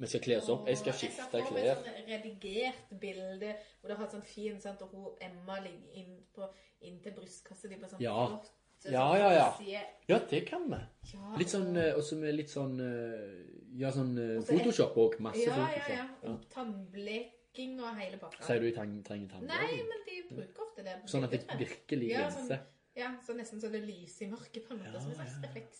Vi 0.00 0.06
skal 0.08 0.20
kle 0.24 0.36
oss 0.40 0.48
opp. 0.48 0.66
Jeg 0.66 0.78
skal 0.80 0.92
skifte 0.96 1.26
Jeg 1.26 1.30
ser 1.30 1.44
for 1.44 1.54
meg 1.54 1.64
klær. 1.64 1.82
sånn 1.84 2.06
redigert 2.08 2.94
bilde 3.02 3.50
hvor 3.80 3.88
det 3.92 3.96
har 3.98 4.06
sånn 4.08 4.22
fin 4.24 4.60
sant, 4.60 4.80
og 4.82 4.88
hun 4.94 5.10
Emma 5.20 5.58
ligger 5.60 6.00
inn 6.00 6.14
på, 6.34 6.48
inntil 6.88 7.12
brystkassa 7.18 7.68
di 7.68 7.76
på 7.76 7.88
sånn 7.90 8.00
Ja. 8.00 8.16
flott 8.26 8.50
Ja, 8.88 9.14
ja, 9.18 9.30
ja. 9.36 9.80
Ja, 10.08 10.18
det 10.30 10.46
kan 10.48 10.62
vi. 10.70 10.78
Ja, 11.12 11.36
Litt 11.36 11.48
sånn, 11.52 11.76
og 11.76 11.98
også 12.00 12.16
med 12.16 12.34
litt 12.34 12.48
sånn 12.48 12.80
eh, 12.80 13.44
Ja, 13.76 13.90
sånn 13.92 14.14
photoshop 14.46 14.46
Og 14.46 14.46
masse 14.46 14.56
Photoshop 14.56 14.96
òg. 14.96 15.20
Masse 15.20 15.44
ja, 15.44 15.56
ja, 15.56 15.66
Photoshop. 15.66 15.88
ja. 15.90 16.30
Ja. 16.30 16.36
Tannbleking 16.54 17.80
og 17.80 17.96
hele 18.00 18.16
pakka. 18.16 18.42
Sier 18.46 18.60
du 18.60 18.70
de 18.70 18.72
trenger 18.72 19.02
tannbleking? 19.04 19.46
Nei, 19.48 19.82
men 19.90 20.04
de 20.06 20.22
bruker 20.30 20.62
ofte 20.64 20.82
det. 20.86 20.96
Sånn 21.06 21.24
at 21.24 21.30
det 21.30 21.42
virkelig 21.58 22.08
Ja, 22.08 22.30
glinser. 22.30 22.56
sånn- 22.56 22.66
Ja, 22.96 23.16
så 23.22 23.34
nesten 23.36 23.60
så 23.60 23.70
det 23.70 23.82
lyser 23.86 24.26
i 24.26 24.30
mørket 24.30 24.66
på 24.66 24.72
en 24.72 24.78
måte, 24.78 24.94
Ja, 24.94 25.00
som 25.00 25.10
en 25.10 25.16
slags 25.16 25.36
ja, 25.36 25.40
ja. 25.42 25.48
refleks. 25.48 25.78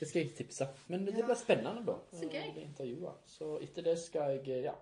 Det 0.00 0.08
skal 0.08 0.22
jeg 0.24 0.34
tipse. 0.36 0.66
Men 0.88 1.04
det 1.06 1.18
Ja. 1.18 1.26
blir 1.26 1.36
spennende, 1.36 1.82
da. 1.86 1.98
Så 2.16 2.28
gøy. 2.30 2.52
bli 2.54 2.62
intervjuet. 2.64 3.18
Så 3.26 3.58
etter 3.62 3.82
det 3.82 3.98
skal 4.00 4.30
jeg 4.38 4.48
eh, 4.48 4.62
Ja, 4.64 4.74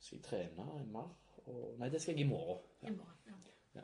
skal 0.00 0.18
jeg 0.18 0.24
trene 0.24 0.84
mer. 0.92 1.08
Og 1.46 1.78
Nei, 1.78 1.88
det 1.88 2.02
skal 2.02 2.14
jeg 2.14 2.26
i 2.26 2.28
morgen. 2.28 2.58
I 2.82 2.90
morgen. 2.90 3.44
Ja. 3.74 3.80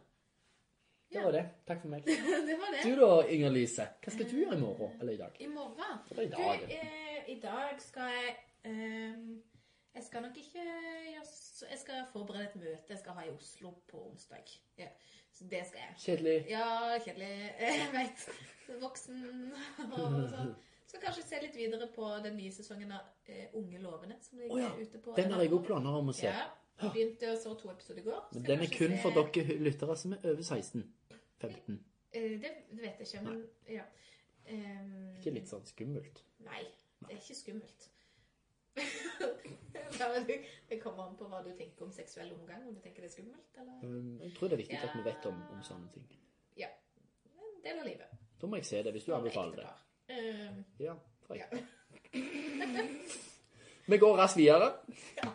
Det 1.12 1.22
var 1.24 1.30
det. 1.32 1.44
Takk 1.66 1.80
for 1.80 1.88
meg. 1.88 2.04
det 2.48 2.58
var 2.60 2.74
det. 2.74 2.82
Du 2.84 3.00
da, 3.00 3.08
Inger 3.32 3.50
Lise? 3.54 3.86
Hva 4.04 4.12
skal 4.12 4.28
du 4.30 4.36
gjøre 4.36 4.56
i 4.56 4.60
morgen? 4.60 5.00
Eller 5.00 5.12
i 5.12 5.16
dag? 5.16 5.36
I 5.40 5.46
morgen? 5.46 5.98
Eller 6.10 6.22
i 6.22 6.28
Du, 6.28 6.36
dag? 6.36 6.62
eh, 6.68 7.32
I 7.32 7.40
dag 7.40 7.80
skal 7.80 8.10
jeg 8.12 8.36
ehm, 8.64 9.42
Jeg 9.94 10.02
skal 10.04 10.22
nok 10.22 10.36
ikke 10.36 10.64
Jeg 11.14 11.78
skal 11.78 12.04
forberede 12.12 12.48
et 12.50 12.56
møte 12.56 12.90
jeg 12.90 12.98
skal 12.98 13.12
ha 13.14 13.24
i 13.24 13.30
Oslo 13.30 13.70
på 13.88 14.02
onsdag. 14.10 14.44
Ja, 14.78 14.88
så 15.32 15.44
det 15.50 15.62
skal 15.66 15.80
jeg. 15.80 15.94
Kjedelig. 15.98 16.46
Ja, 16.50 16.98
kjedelig. 16.98 17.30
Jeg 17.60 17.88
vet. 17.94 18.28
Voksen 18.82 19.52
og 19.78 20.30
sånn. 20.30 20.54
Skal 20.94 21.08
kanskje 21.08 21.22
se 21.26 21.38
litt 21.42 21.56
videre 21.58 21.88
på 21.90 22.08
den 22.22 22.36
nye 22.38 22.52
sesongen 22.54 22.92
av 22.94 23.00
eh, 23.26 23.48
Unge 23.58 23.80
lovende 23.82 24.14
som 24.22 24.38
ligger 24.38 24.54
oh, 24.54 24.60
ja. 24.62 24.68
ute 24.78 25.00
på 25.02 25.14
Den 25.16 25.32
har 25.34 25.42
jeg 25.42 25.50
òg 25.56 25.64
planer 25.66 25.96
om 25.98 26.12
å 26.12 26.14
se. 26.14 26.28
Ja. 26.30 26.44
Begynte 26.84 27.32
å 27.32 27.38
så 27.38 27.54
to 27.58 27.70
episoder 27.72 28.02
i 28.02 28.04
går. 28.06 28.20
Men 28.36 28.44
den 28.46 28.62
er 28.62 28.70
kun 28.70 28.94
kun 28.94 29.00
for 29.02 29.16
dere 29.34 29.56
lyttere 29.58 29.96
som 29.98 30.14
er 30.14 30.22
over 30.30 30.46
16. 30.46 30.84
15. 31.42 31.80
Eh, 32.14 32.36
Det, 32.44 32.52
vet 32.78 33.02
jeg 33.02 33.08
ikke, 33.08 33.24
men 33.26 33.42
ja. 33.74 33.88
Um, 34.44 35.16
Ikke 35.18 35.32
litt 35.34 35.50
sånn 35.50 35.66
skummelt. 35.66 36.20
Nei, 36.46 36.62
det 37.00 37.14
er 37.16 37.18
ikke 37.18 37.36
skummelt. 37.40 37.88
Det- 40.68 40.78
kommer 40.82 41.08
an 41.08 41.16
på 41.16 41.26
hva 41.30 41.40
du 41.42 41.50
tenker 41.56 41.86
om 41.86 41.92
seksuell 41.94 42.32
omgang, 42.34 42.66
om 42.68 42.74
du 42.74 42.80
tenker 42.84 43.02
det 43.02 43.10
er 43.10 43.14
skummelt, 43.16 43.58
eller 43.58 43.82
Um, 43.82 44.20
Jeg 44.20 44.34
tror 44.36 44.48
det 44.48 44.56
er 44.58 44.62
viktig 44.62 44.78
at 44.78 44.94
vi 44.94 45.02
vet 45.06 45.26
om, 45.26 45.42
om 45.54 45.62
sånne 45.62 45.90
ting. 45.94 46.06
Ja. 46.56 46.68
En 47.34 47.62
del 47.64 47.78
av 47.80 47.86
livet. 47.86 48.14
Da 48.40 48.46
må 48.46 48.60
jeg 48.60 48.66
se 48.70 48.82
det, 48.82 48.92
hvis 48.92 49.06
du 49.08 49.14
anbefaler 49.14 49.56
det. 49.56 49.72
Ehm, 50.08 50.64
Ja, 50.78 50.94
ja. 51.34 51.46
Vi 53.86 53.98
går 53.98 54.16
raskt 54.16 54.36
videre. 54.38 54.70
ja, 55.20 55.30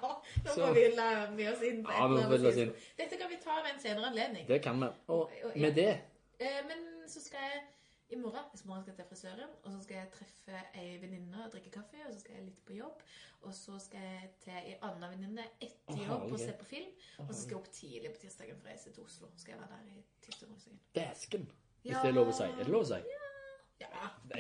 nå 0.45 0.53
må 0.57 0.69
vi 0.73 0.85
la 0.97 1.09
med 1.29 1.51
oss 1.51 1.61
inn 1.61 1.83
på 1.85 1.91
Ja, 1.93 2.05
et 2.07 2.15
vi 2.15 2.23
eller 2.35 2.51
annet. 2.51 2.85
Dette 2.97 3.17
kan 3.21 3.29
vi 3.29 3.37
ta 3.43 3.57
ved 3.61 3.75
en 3.75 3.81
senere 3.83 4.07
anledning. 4.09 4.47
Det 4.47 4.57
kan 4.63 4.79
vi. 4.81 4.89
Og 5.07 5.29
med 5.55 5.75
det 5.77 5.91
Uh, 6.39 6.61
men 6.69 6.83
så 7.11 7.19
skal 7.19 7.39
jeg 7.43 7.63
i 8.09 8.15
morgen, 8.15 8.45
hvis 8.53 8.61
morgen 8.65 8.83
skal 8.83 8.93
jeg 8.93 8.97
til 9.01 9.07
frisøren, 9.09 9.49
og 9.63 9.71
så 9.73 9.79
skal 9.83 9.95
jeg 9.97 10.07
treffe 10.13 10.61
ei 10.79 10.93
venninne 11.01 11.41
og 11.45 11.51
drikke 11.51 11.73
kaffe, 11.73 11.99
og 12.07 12.13
så 12.13 12.19
skal 12.21 12.37
jeg 12.37 12.45
litt 12.45 12.61
på 12.65 12.77
jobb, 12.77 13.01
og 13.41 13.53
så 13.57 13.75
skal 13.83 14.05
jeg 14.05 14.29
til 14.45 14.53
ei 14.55 14.77
annen 14.87 15.11
venninne 15.11 15.43
etter 15.59 15.99
jobb 16.05 16.31
og 16.31 16.39
se 16.39 16.53
på 16.61 16.69
film, 16.69 16.93
og 17.25 17.33
så 17.33 17.41
skal 17.41 17.57
jeg 17.57 17.59
opp 17.59 17.67
tidlig 17.75 18.13
på 18.15 18.21
tirsdagen 18.23 18.55
for 18.61 18.69
å 18.69 18.71
reise 18.71 18.93
til 18.95 19.03
Oslo. 19.03 19.27
Skal 19.35 19.57
jeg 19.57 19.59
være 19.65 19.81
der 19.81 19.91
i 19.91 20.05
tirsdag. 20.23 20.55
Dæsken. 20.95 21.43
Hvis 21.83 21.91
Ja. 21.91 22.01
det 22.05 22.13
er 22.13 22.17
lov 22.21 22.31
å 22.31 22.37
si. 22.39 22.47
Er 22.47 22.63
det 22.63 22.71
lov 22.77 22.87
å 22.87 22.89
si? 22.93 23.01
Ja. 23.11 23.28
Jeg 23.79 23.87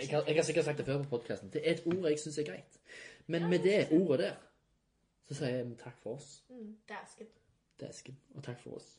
har, 0.09 0.23
jeg 0.27 0.35
har 0.35 0.43
sikkert 0.43 0.65
sagt 0.65 0.77
det 0.77 0.85
før 0.85 1.03
på 1.03 1.09
podkasten. 1.09 1.49
Det 1.53 1.61
er 1.67 1.71
et 1.71 1.83
ord 1.85 2.09
jeg 2.09 2.19
syns 2.19 2.37
er 2.37 2.43
greit. 2.43 2.79
Men 3.27 3.49
med 3.49 3.59
det 3.59 3.87
ordet 3.91 4.19
der, 4.19 4.35
så 5.27 5.35
sier 5.37 5.49
jeg 5.49 5.77
takk 5.83 5.99
for 6.03 6.17
oss. 6.19 6.43
Mm, 6.49 6.75
Dæsken. 6.89 7.27
Dæsken. 7.79 8.19
Og 8.35 8.43
takk 8.43 8.59
for 8.59 8.75
oss. 8.75 8.98